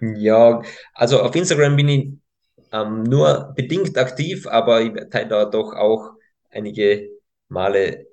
[0.04, 0.60] Ja,
[0.94, 2.08] also auf Instagram bin ich
[2.72, 6.14] ähm, nur bedingt aktiv, aber ich teile da doch auch
[6.50, 7.08] einige
[7.48, 8.06] Male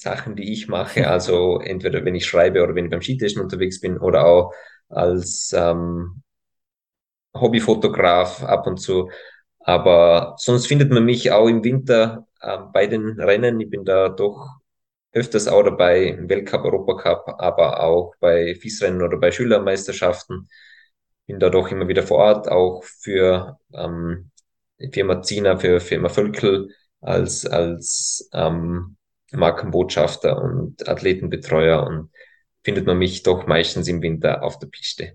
[0.00, 1.08] Sachen, die ich mache.
[1.08, 4.52] Also entweder wenn ich schreibe oder wenn ich beim Skitesten unterwegs bin oder auch
[4.88, 6.22] als ähm,
[7.34, 9.10] Hobbyfotograf ab und zu.
[9.60, 13.60] Aber sonst findet man mich auch im Winter äh, bei den Rennen.
[13.60, 14.48] Ich bin da doch
[15.12, 20.48] öfters auch dabei, im Weltcup, Europacup, aber auch bei FIS-Rennen oder bei Schülermeisterschaften.
[21.26, 24.30] Bin da doch immer wieder vor Ort, auch für ähm,
[24.92, 26.70] Firma Zina, für Firma Völkel
[27.00, 28.96] als, als ähm,
[29.32, 32.10] Markenbotschafter und Athletenbetreuer und
[32.62, 35.14] findet man mich doch meistens im Winter auf der Piste.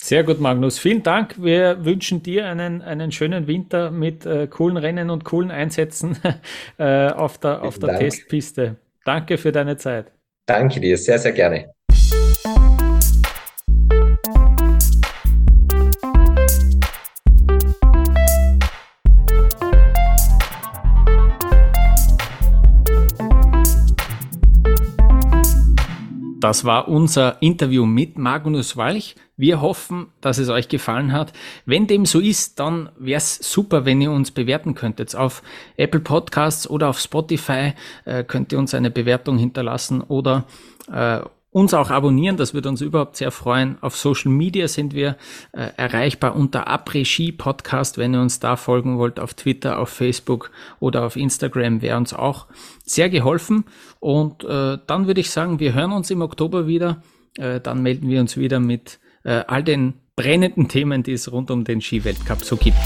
[0.00, 0.78] Sehr gut, Magnus.
[0.78, 1.42] Vielen Dank.
[1.42, 6.16] Wir wünschen dir einen, einen schönen Winter mit äh, coolen Rennen und coolen Einsätzen
[6.78, 8.76] äh, auf der, auf der Testpiste.
[9.04, 10.12] Danke für deine Zeit.
[10.46, 11.72] Danke dir, sehr, sehr gerne.
[26.40, 29.16] Das war unser Interview mit Magnus Walch.
[29.36, 31.32] Wir hoffen, dass es euch gefallen hat.
[31.66, 35.16] Wenn dem so ist, dann wäre es super, wenn ihr uns bewerten könntet.
[35.16, 35.42] Auf
[35.76, 37.72] Apple Podcasts oder auf Spotify
[38.04, 40.44] äh, könnt ihr uns eine Bewertung hinterlassen oder
[40.92, 41.20] äh,
[41.50, 43.78] uns auch abonnieren, das würde uns überhaupt sehr freuen.
[43.80, 45.16] Auf Social Media sind wir
[45.52, 50.50] äh, erreichbar unter Après-Ski Podcast, wenn ihr uns da folgen wollt, auf Twitter, auf Facebook
[50.78, 52.46] oder auf Instagram wäre uns auch
[52.84, 53.64] sehr geholfen.
[53.98, 57.02] Und äh, dann würde ich sagen, wir hören uns im Oktober wieder.
[57.36, 61.50] Äh, dann melden wir uns wieder mit äh, all den brennenden Themen, die es rund
[61.50, 62.76] um den Skiweltcup so gibt.